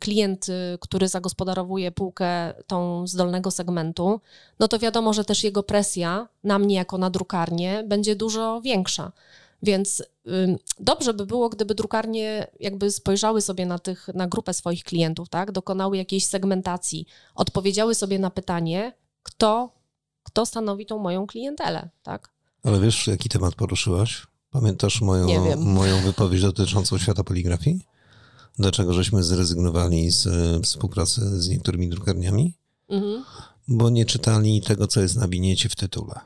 klient, 0.00 0.48
y, 0.48 0.78
który 0.80 1.08
zagospodarowuje 1.08 1.92
półkę 1.92 2.54
tą 2.66 3.06
z 3.06 3.14
dolnego 3.14 3.50
segmentu, 3.50 4.20
no 4.58 4.68
to 4.68 4.78
wiadomo, 4.78 5.12
że 5.12 5.24
też 5.24 5.44
jego 5.44 5.62
presja 5.62 6.28
na 6.44 6.58
mnie 6.58 6.74
jako 6.74 6.98
na 6.98 7.10
drukarnię 7.10 7.84
będzie 7.86 8.16
dużo 8.16 8.60
większa. 8.60 9.12
Więc 9.62 10.02
dobrze 10.80 11.14
by 11.14 11.26
było, 11.26 11.48
gdyby 11.48 11.74
drukarnie 11.74 12.46
jakby 12.60 12.90
spojrzały 12.90 13.42
sobie 13.42 13.66
na, 13.66 13.78
tych, 13.78 14.08
na 14.14 14.26
grupę 14.26 14.54
swoich 14.54 14.84
klientów, 14.84 15.28
tak? 15.28 15.52
dokonały 15.52 15.96
jakiejś 15.96 16.26
segmentacji, 16.26 17.06
odpowiedziały 17.34 17.94
sobie 17.94 18.18
na 18.18 18.30
pytanie, 18.30 18.92
kto, 19.22 19.72
kto 20.22 20.46
stanowi 20.46 20.86
tą 20.86 20.98
moją 20.98 21.26
klientelę. 21.26 21.88
Tak? 22.02 22.30
Ale 22.64 22.80
wiesz, 22.80 23.06
jaki 23.06 23.28
temat 23.28 23.54
poruszyłaś? 23.54 24.26
Pamiętasz 24.50 25.00
moją, 25.00 25.56
moją 25.56 26.00
wypowiedź 26.00 26.42
dotyczącą 26.42 26.98
świata 26.98 27.24
poligrafii? 27.24 27.80
Dlaczego 28.60 28.92
żeśmy 28.92 29.22
zrezygnowali 29.22 30.10
z 30.10 30.26
e, 30.26 30.60
współpracy 30.62 31.40
z 31.42 31.48
niektórymi 31.48 31.88
drukarniami? 31.88 32.54
Mhm. 32.88 33.24
Bo 33.68 33.90
nie 33.90 34.04
czytali 34.04 34.62
tego, 34.62 34.86
co 34.86 35.00
jest 35.00 35.16
na 35.16 35.28
winiecie 35.28 35.68
w 35.68 35.76
tytule. 35.76 36.20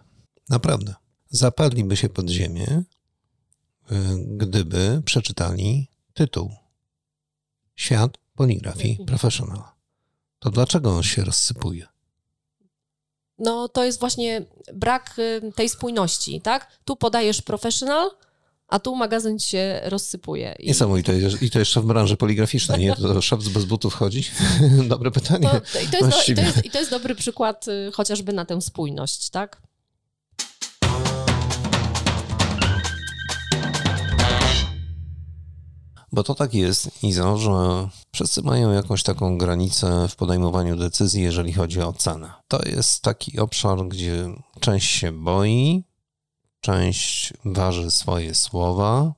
Naprawdę. 0.48 0.94
Zapadliby 1.30 1.96
się 1.96 2.08
pod 2.08 2.28
ziemię, 2.28 2.66
e, 2.66 2.84
gdyby 4.26 5.02
przeczytali 5.04 5.88
tytuł. 6.14 6.50
Świat 7.76 8.18
poligrafii 8.34 8.98
professional. 9.06 9.62
To 10.38 10.50
dlaczego 10.50 10.96
on 10.96 11.02
się 11.02 11.24
rozsypuje? 11.24 11.86
No 13.38 13.68
to 13.68 13.84
jest 13.84 14.00
właśnie 14.00 14.46
brak 14.74 15.18
y, 15.18 15.52
tej 15.56 15.68
spójności, 15.68 16.40
tak? 16.40 16.78
Tu 16.84 16.96
podajesz 16.96 17.42
professional, 17.42 18.10
a 18.74 18.78
tu 18.78 18.96
magazyn 18.96 19.38
się 19.38 19.80
rozsypuje. 19.84 20.54
I... 20.58 20.66
Niesamowite. 20.66 21.12
I 21.40 21.50
to 21.50 21.58
jeszcze 21.58 21.80
w 21.80 21.84
branży 21.84 22.16
poligraficznej, 22.16 22.80
nie? 22.80 22.96
To 22.96 23.22
szef 23.22 23.48
bez 23.48 23.64
butów 23.64 23.94
chodzi? 23.94 24.24
Dobre 24.88 25.10
pytanie. 25.10 25.48
To, 25.72 25.80
i, 25.80 25.86
to 25.86 26.06
jest, 26.06 26.28
i, 26.28 26.34
to 26.34 26.40
jest, 26.40 26.64
I 26.64 26.70
to 26.70 26.78
jest 26.78 26.90
dobry 26.90 27.14
przykład 27.14 27.68
y, 27.68 27.90
chociażby 27.92 28.32
na 28.32 28.44
tę 28.44 28.62
spójność, 28.62 29.30
tak? 29.30 29.62
Bo 36.12 36.22
to 36.22 36.34
tak 36.34 36.54
jest, 36.54 37.02
Izo, 37.02 37.38
że 37.38 37.50
wszyscy 38.12 38.42
mają 38.42 38.72
jakąś 38.72 39.02
taką 39.02 39.38
granicę 39.38 40.06
w 40.08 40.16
podejmowaniu 40.16 40.76
decyzji, 40.76 41.22
jeżeli 41.22 41.52
chodzi 41.52 41.80
o 41.80 41.92
cenę. 41.92 42.32
To 42.48 42.60
jest 42.66 43.02
taki 43.02 43.38
obszar, 43.38 43.88
gdzie 43.88 44.28
część 44.60 44.90
się 44.90 45.12
boi, 45.12 45.84
część 46.64 47.32
waży 47.44 47.90
swoje 47.90 48.34
słowa, 48.34 49.12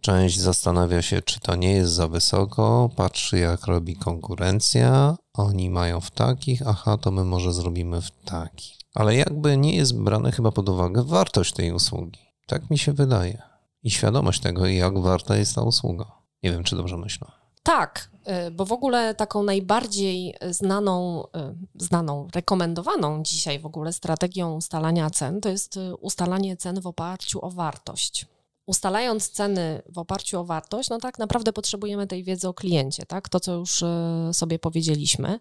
część 0.00 0.40
zastanawia 0.40 1.02
się, 1.02 1.22
czy 1.22 1.40
to 1.40 1.56
nie 1.56 1.72
jest 1.72 1.92
za 1.92 2.08
wysoko, 2.08 2.90
patrzy 2.96 3.38
jak 3.38 3.66
robi 3.66 3.96
konkurencja, 3.96 5.16
oni 5.34 5.70
mają 5.70 6.00
w 6.00 6.10
takich, 6.10 6.62
aha, 6.66 6.98
to 6.98 7.10
my 7.10 7.24
może 7.24 7.52
zrobimy 7.52 8.00
w 8.02 8.10
takich. 8.10 8.76
Ale 8.94 9.16
jakby 9.16 9.56
nie 9.56 9.76
jest 9.76 9.98
brane 9.98 10.32
chyba 10.32 10.52
pod 10.52 10.68
uwagę 10.68 11.02
wartość 11.02 11.52
tej 11.52 11.72
usługi. 11.72 12.20
Tak 12.46 12.70
mi 12.70 12.78
się 12.78 12.92
wydaje. 12.92 13.42
I 13.82 13.90
świadomość 13.90 14.40
tego, 14.40 14.66
jak 14.66 14.98
warta 14.98 15.36
jest 15.36 15.54
ta 15.54 15.62
usługa. 15.62 16.06
Nie 16.42 16.50
wiem, 16.50 16.64
czy 16.64 16.76
dobrze 16.76 16.96
myślę. 16.96 17.43
Tak, 17.64 18.10
y, 18.46 18.50
bo 18.50 18.64
w 18.64 18.72
ogóle 18.72 19.14
taką 19.14 19.42
najbardziej 19.42 20.34
znaną, 20.50 21.24
y, 21.24 21.28
znaną, 21.74 22.28
rekomendowaną 22.34 23.22
dzisiaj 23.22 23.58
w 23.58 23.66
ogóle 23.66 23.92
strategią 23.92 24.54
ustalania 24.54 25.10
cen 25.10 25.40
to 25.40 25.48
jest 25.48 25.76
y, 25.76 25.96
ustalanie 25.96 26.56
cen 26.56 26.80
w 26.80 26.86
oparciu 26.86 27.44
o 27.44 27.50
wartość. 27.50 28.26
Ustalając 28.66 29.30
ceny 29.30 29.82
w 29.88 29.98
oparciu 29.98 30.40
o 30.40 30.44
wartość, 30.44 30.90
no 30.90 30.98
tak 30.98 31.18
naprawdę 31.18 31.52
potrzebujemy 31.52 32.06
tej 32.06 32.24
wiedzy 32.24 32.48
o 32.48 32.54
kliencie, 32.54 33.06
tak? 33.06 33.28
To, 33.28 33.40
co 33.40 33.52
już 33.54 33.84
sobie 34.32 34.58
powiedzieliśmy. 34.58 35.40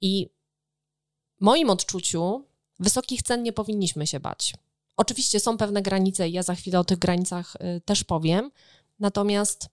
I 0.00 0.30
w 1.38 1.40
moim 1.40 1.70
odczuciu 1.70 2.44
wysokich 2.78 3.22
cen 3.22 3.42
nie 3.42 3.52
powinniśmy 3.52 4.06
się 4.06 4.20
bać. 4.20 4.54
Oczywiście 4.96 5.40
są 5.40 5.56
pewne 5.56 5.82
granice 5.82 6.28
i 6.28 6.32
ja 6.32 6.42
za 6.42 6.54
chwilę 6.54 6.80
o 6.80 6.84
tych 6.84 6.98
granicach 6.98 7.56
też 7.84 8.04
powiem, 8.04 8.50
natomiast 8.98 9.68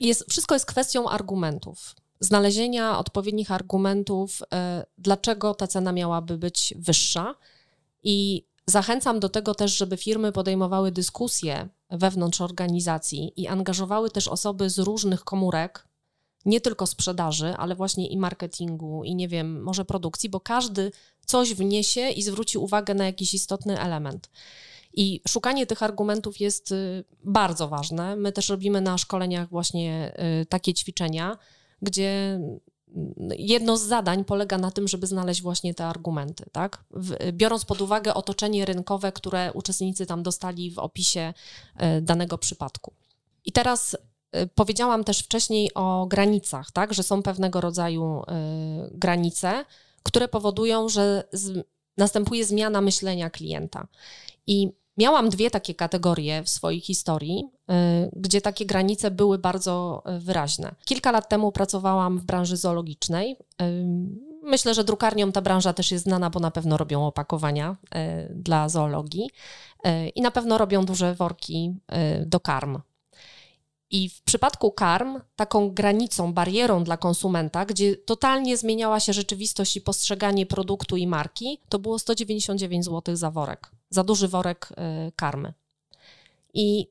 jest, 0.00 0.24
wszystko 0.28 0.54
jest 0.54 0.66
kwestią 0.66 1.08
argumentów. 1.08 1.94
Znalezienia 2.20 2.98
odpowiednich 2.98 3.50
argumentów, 3.50 4.42
e, 4.54 4.86
dlaczego 4.98 5.54
ta 5.54 5.66
cena 5.66 5.92
miałaby 5.92 6.38
być 6.38 6.74
wyższa. 6.76 7.34
I 8.02 8.46
zachęcam 8.66 9.20
do 9.20 9.28
tego 9.28 9.54
też, 9.54 9.76
żeby 9.76 9.96
firmy 9.96 10.32
podejmowały 10.32 10.92
dyskusje 10.92 11.68
wewnątrz 11.90 12.40
organizacji 12.40 13.32
i 13.36 13.46
angażowały 13.46 14.10
też 14.10 14.28
osoby 14.28 14.70
z 14.70 14.78
różnych 14.78 15.24
komórek, 15.24 15.86
nie 16.44 16.60
tylko 16.60 16.86
sprzedaży, 16.86 17.54
ale 17.56 17.74
właśnie 17.74 18.06
i 18.06 18.16
marketingu, 18.16 19.04
i 19.04 19.14
nie 19.14 19.28
wiem, 19.28 19.62
może 19.62 19.84
produkcji, 19.84 20.28
bo 20.28 20.40
każdy 20.40 20.92
coś 21.26 21.54
wniesie 21.54 22.10
i 22.10 22.22
zwróci 22.22 22.58
uwagę 22.58 22.94
na 22.94 23.06
jakiś 23.06 23.34
istotny 23.34 23.80
element. 23.80 24.30
I 24.96 25.20
szukanie 25.28 25.66
tych 25.66 25.82
argumentów 25.82 26.40
jest 26.40 26.72
y, 26.72 27.04
bardzo 27.24 27.68
ważne. 27.68 28.16
My 28.16 28.32
też 28.32 28.48
robimy 28.48 28.80
na 28.80 28.98
szkoleniach 28.98 29.48
właśnie 29.48 30.16
y, 30.42 30.46
takie 30.46 30.74
ćwiczenia, 30.74 31.38
gdzie 31.82 32.38
mm, 32.38 32.58
jedno 33.38 33.76
z 33.76 33.82
zadań 33.82 34.24
polega 34.24 34.58
na 34.58 34.70
tym, 34.70 34.88
żeby 34.88 35.06
znaleźć 35.06 35.42
właśnie 35.42 35.74
te 35.74 35.86
argumenty, 35.86 36.44
tak? 36.52 36.84
Biorąc 37.32 37.64
pod 37.64 37.82
uwagę 37.82 38.14
otoczenie 38.14 38.64
rynkowe, 38.64 39.12
które 39.12 39.52
uczestnicy 39.52 40.06
tam 40.06 40.22
dostali 40.22 40.70
w 40.70 40.78
opisie 40.78 41.34
y, 41.98 42.02
danego 42.02 42.38
przypadku. 42.38 42.92
I 43.44 43.52
teraz 43.52 43.96
powiedziałam 44.54 45.04
też 45.04 45.18
wcześniej 45.18 45.74
o 45.74 46.06
granicach, 46.06 46.70
tak? 46.70 46.94
Że 46.94 47.02
są 47.02 47.22
pewnego 47.22 47.60
rodzaju 47.60 48.22
granice, 48.90 49.64
które 50.02 50.28
powodują, 50.28 50.88
że 50.88 51.24
następuje 51.96 52.44
zmiana 52.44 52.80
myślenia 52.80 53.30
klienta. 53.30 53.86
I 54.46 54.72
Miałam 54.98 55.28
dwie 55.28 55.50
takie 55.50 55.74
kategorie 55.74 56.42
w 56.42 56.48
swojej 56.48 56.80
historii, 56.80 57.44
y, 57.70 57.74
gdzie 58.16 58.40
takie 58.40 58.66
granice 58.66 59.10
były 59.10 59.38
bardzo 59.38 60.02
y, 60.16 60.20
wyraźne. 60.20 60.74
Kilka 60.84 61.12
lat 61.12 61.28
temu 61.28 61.52
pracowałam 61.52 62.18
w 62.18 62.24
branży 62.24 62.56
zoologicznej. 62.56 63.36
Y, 63.62 63.64
myślę, 64.42 64.74
że 64.74 64.84
drukarniom 64.84 65.32
ta 65.32 65.42
branża 65.42 65.72
też 65.72 65.90
jest 65.90 66.04
znana, 66.04 66.30
bo 66.30 66.40
na 66.40 66.50
pewno 66.50 66.76
robią 66.76 67.06
opakowania 67.06 67.76
dla 68.30 68.68
zoologii 68.68 69.30
i 70.14 70.22
na 70.22 70.30
pewno 70.30 70.58
robią 70.58 70.84
duże 70.84 71.14
worki 71.14 71.74
do 72.26 72.40
karm. 72.40 72.78
I 73.90 74.08
w 74.08 74.22
przypadku 74.22 74.72
karm, 74.72 75.20
taką 75.36 75.70
granicą, 75.70 76.32
barierą 76.32 76.84
dla 76.84 76.96
konsumenta, 76.96 77.64
gdzie 77.64 77.96
totalnie 77.96 78.56
zmieniała 78.56 79.00
się 79.00 79.12
rzeczywistość 79.12 79.76
i 79.76 79.80
postrzeganie 79.80 80.46
produktu 80.46 80.96
i 80.96 81.06
marki, 81.06 81.60
to 81.68 81.78
było 81.78 81.98
199 81.98 82.84
zł 82.84 83.16
za 83.16 83.30
worek 83.30 83.75
za 83.90 84.04
duży 84.04 84.28
worek 84.28 84.68
y, 84.70 85.12
karmy. 85.16 85.54
I 86.54 86.88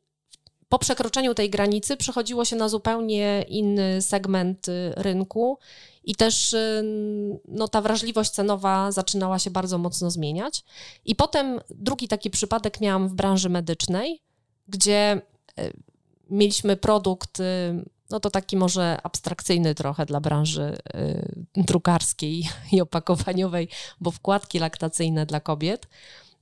po 0.69 0.79
przekroczeniu 0.79 1.33
tej 1.33 1.49
granicy 1.49 1.97
przechodziło 1.97 2.45
się 2.45 2.55
na 2.55 2.69
zupełnie 2.69 3.45
inny 3.47 4.01
segment 4.01 4.67
y, 4.67 4.93
rynku 4.95 5.59
i 6.03 6.15
też 6.15 6.53
y, 6.53 6.83
no, 7.47 7.67
ta 7.67 7.81
wrażliwość 7.81 8.31
cenowa 8.31 8.91
zaczynała 8.91 9.39
się 9.39 9.51
bardzo 9.51 9.77
mocno 9.77 10.11
zmieniać. 10.11 10.63
I 11.05 11.15
potem 11.15 11.59
drugi 11.69 12.07
taki 12.07 12.29
przypadek 12.29 12.81
miałam 12.81 13.09
w 13.09 13.13
branży 13.13 13.49
medycznej, 13.49 14.21
gdzie 14.67 15.21
mieliśmy 16.29 16.77
produkt, 16.77 17.41
no 18.09 18.19
to 18.19 18.29
taki 18.29 18.57
może 18.57 18.97
abstrakcyjny 19.03 19.75
trochę 19.75 20.05
dla 20.05 20.19
branży 20.19 20.77
drukarskiej 21.55 22.49
i 22.71 22.81
opakowaniowej, 22.85 23.69
bo 24.01 24.11
wkładki 24.11 24.59
laktacyjne 24.59 25.25
dla 25.25 25.39
kobiet. 25.39 25.87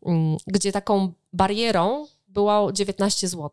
Mm, 0.05 0.37
gdzie 0.47 0.71
taką 0.71 1.13
barierą 1.33 2.07
było 2.27 2.71
19 2.71 3.27
zł. 3.27 3.49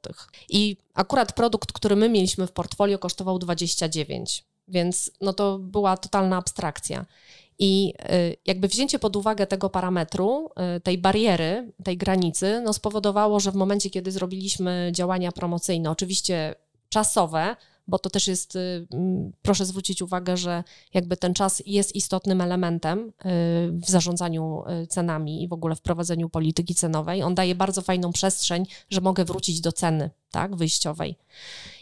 I 0.49 0.77
akurat 0.95 1.33
produkt, 1.33 1.73
który 1.73 1.97
my 1.97 2.09
mieliśmy 2.09 2.47
w 2.47 2.53
portfolio, 2.53 2.99
kosztował 2.99 3.39
29, 3.39 4.45
więc 4.69 5.11
no 5.21 5.33
to 5.33 5.59
była 5.59 5.97
totalna 5.97 6.37
abstrakcja. 6.37 7.07
I 7.59 7.95
y, 8.13 8.37
jakby 8.47 8.69
wzięcie 8.69 8.99
pod 8.99 9.17
uwagę 9.17 9.47
tego 9.47 9.71
parametru, 9.71 10.51
y, 10.77 10.81
tej 10.81 10.99
bariery, 10.99 11.73
tej 11.85 11.97
granicy, 11.97 12.61
no 12.65 12.73
spowodowało, 12.73 13.41
że 13.41 13.53
w 13.53 13.55
momencie, 13.55 13.91
kiedy 13.91 14.13
zrobiliśmy 14.13 14.91
działania 14.95 15.33
promocyjne, 15.33 15.91
oczywiście 15.91 16.55
czasowe, 16.89 17.57
bo 17.88 17.99
to 17.99 18.11
też 18.11 18.29
jest, 18.29 18.57
y, 18.57 18.87
proszę 19.43 19.66
zwrócić 19.66 20.03
uwagę, 20.03 20.37
że 20.37 20.64
jakby 20.95 21.16
ten 21.16 21.35
czas 21.35 21.62
jest 21.66 21.95
istotnym 21.95 22.40
elementem 22.40 22.99
y, 22.99 23.12
w 23.73 23.85
zarządzaniu 23.87 24.62
y, 24.83 24.87
cenami 24.87 25.43
i 25.43 25.49
w 25.49 25.53
ogóle 25.53 25.77
w 25.77 25.81
prowadzeniu 25.81 26.29
polityki 26.29 26.75
cenowej. 26.75 27.23
On 27.23 27.35
daje 27.35 27.55
bardzo 27.55 27.83
fajną 27.83 28.12
przestrzeń, 28.12 28.66
że 28.90 29.01
mogę 29.01 29.25
wrócić 29.25 29.61
do 29.61 29.73
ceny 29.73 30.11
tak, 30.31 30.57
wyjściowej. 30.57 31.16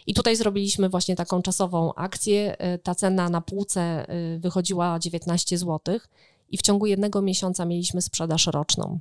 I 0.07 0.15
tutaj 0.15 0.37
zrobiliśmy 0.37 0.89
właśnie 0.89 1.17
taką 1.17 1.43
czasową 1.43 1.95
akcję. 1.95 2.57
Ta 2.83 2.95
cena 2.95 3.29
na 3.29 3.41
półce 3.41 4.07
wychodziła 4.39 4.99
19 4.99 5.59
zł 5.59 5.99
i 6.51 6.59
w 6.59 6.63
ciągu 6.63 6.87
jednego 6.87 7.23
miesiąca 7.23 7.65
mieliśmy 7.65 8.03
sprzedaż 8.03 8.47
roczną. 8.47 8.99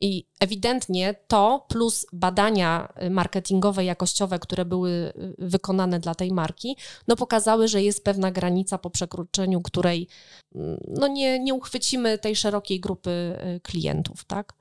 I 0.00 0.26
ewidentnie 0.40 1.14
to 1.28 1.66
plus 1.68 2.06
badania 2.12 2.92
marketingowe, 3.10 3.84
jakościowe, 3.84 4.38
które 4.38 4.64
były 4.64 4.90
y, 4.90 5.34
wykonane 5.38 6.00
dla 6.00 6.14
tej 6.14 6.32
marki, 6.32 6.76
no 7.08 7.16
pokazały, 7.16 7.68
że 7.68 7.82
jest 7.82 8.04
pewna 8.04 8.30
granica, 8.30 8.78
po 8.78 8.90
przekroczeniu 8.90 9.60
której 9.60 10.08
mm, 10.54 10.80
no 10.88 11.06
nie, 11.06 11.38
nie 11.38 11.54
uchwycimy 11.54 12.18
tej 12.18 12.36
szerokiej 12.36 12.80
grupy 12.80 13.10
y, 13.10 13.60
klientów, 13.60 14.24
tak? 14.24 14.52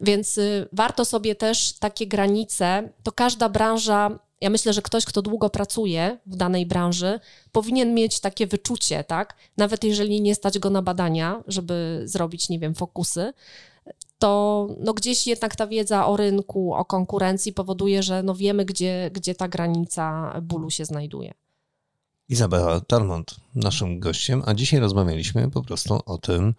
Więc 0.00 0.38
y, 0.38 0.68
warto 0.72 1.04
sobie 1.04 1.34
też 1.34 1.72
takie 1.72 2.06
granice, 2.06 2.88
to 3.02 3.12
każda 3.12 3.48
branża 3.48 4.18
ja 4.40 4.50
myślę, 4.50 4.72
że 4.72 4.82
ktoś, 4.82 5.04
kto 5.04 5.22
długo 5.22 5.50
pracuje 5.50 6.18
w 6.26 6.36
danej 6.36 6.66
branży, 6.66 7.20
powinien 7.52 7.94
mieć 7.94 8.20
takie 8.20 8.46
wyczucie, 8.46 9.04
tak? 9.04 9.34
Nawet 9.56 9.84
jeżeli 9.84 10.20
nie 10.20 10.34
stać 10.34 10.58
go 10.58 10.70
na 10.70 10.82
badania, 10.82 11.42
żeby 11.46 12.02
zrobić, 12.04 12.48
nie 12.48 12.58
wiem, 12.58 12.74
fokusy, 12.74 13.32
to 14.18 14.66
no 14.80 14.94
gdzieś 14.94 15.26
jednak 15.26 15.56
ta 15.56 15.66
wiedza 15.66 16.06
o 16.06 16.16
rynku, 16.16 16.74
o 16.74 16.84
konkurencji 16.84 17.52
powoduje, 17.52 18.02
że 18.02 18.22
no 18.22 18.34
wiemy, 18.34 18.64
gdzie, 18.64 19.10
gdzie 19.14 19.34
ta 19.34 19.48
granica 19.48 20.34
bólu 20.42 20.70
się 20.70 20.84
znajduje. 20.84 21.34
Izabela 22.30 22.80
Talmont, 22.80 23.36
naszym 23.54 24.00
gościem, 24.00 24.42
a 24.46 24.54
dzisiaj 24.54 24.80
rozmawialiśmy 24.80 25.50
po 25.50 25.62
prostu 25.62 26.00
o 26.06 26.18
tym, 26.18 26.54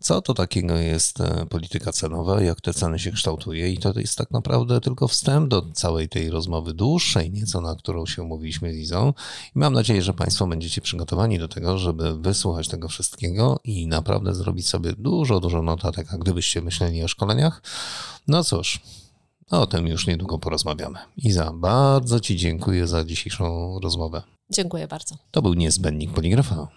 co 0.00 0.22
to 0.22 0.34
takiego 0.34 0.76
jest 0.76 1.20
e, 1.20 1.46
polityka 1.46 1.92
cenowa, 1.92 2.42
jak 2.42 2.60
te 2.60 2.74
ceny 2.74 2.98
się 2.98 3.12
kształtuje 3.12 3.72
i 3.72 3.78
to 3.78 3.92
jest 3.96 4.18
tak 4.18 4.30
naprawdę 4.30 4.80
tylko 4.80 5.08
wstęp 5.08 5.48
do 5.48 5.62
całej 5.72 6.08
tej 6.08 6.30
rozmowy 6.30 6.74
dłuższej 6.74 7.30
nieco, 7.30 7.60
na 7.60 7.74
którą 7.74 8.06
się 8.06 8.22
umówiliśmy 8.22 8.72
z 8.72 8.76
Izą 8.76 9.12
i 9.56 9.58
mam 9.58 9.72
nadzieję, 9.72 10.02
że 10.02 10.14
Państwo 10.14 10.46
będziecie 10.46 10.80
przygotowani 10.80 11.38
do 11.38 11.48
tego, 11.48 11.78
żeby 11.78 12.18
wysłuchać 12.18 12.68
tego 12.68 12.88
wszystkiego 12.88 13.60
i 13.64 13.86
naprawdę 13.86 14.34
zrobić 14.34 14.68
sobie 14.68 14.92
dużo, 14.92 15.40
dużo 15.40 15.62
notatek, 15.62 16.14
a 16.14 16.18
gdybyście 16.18 16.62
myśleli 16.62 17.04
o 17.04 17.08
szkoleniach, 17.08 17.62
no 18.28 18.44
cóż, 18.44 18.80
o 19.50 19.66
tym 19.66 19.86
już 19.86 20.06
niedługo 20.06 20.38
porozmawiamy. 20.38 20.98
Iza, 21.16 21.52
bardzo 21.54 22.20
Ci 22.20 22.36
dziękuję 22.36 22.86
za 22.86 23.04
dzisiejszą 23.04 23.78
rozmowę. 23.82 24.33
Dziękuję 24.50 24.88
bardzo. 24.88 25.14
To 25.30 25.42
był 25.42 25.54
niezbędnik 25.54 26.12
poligrafa. 26.12 26.68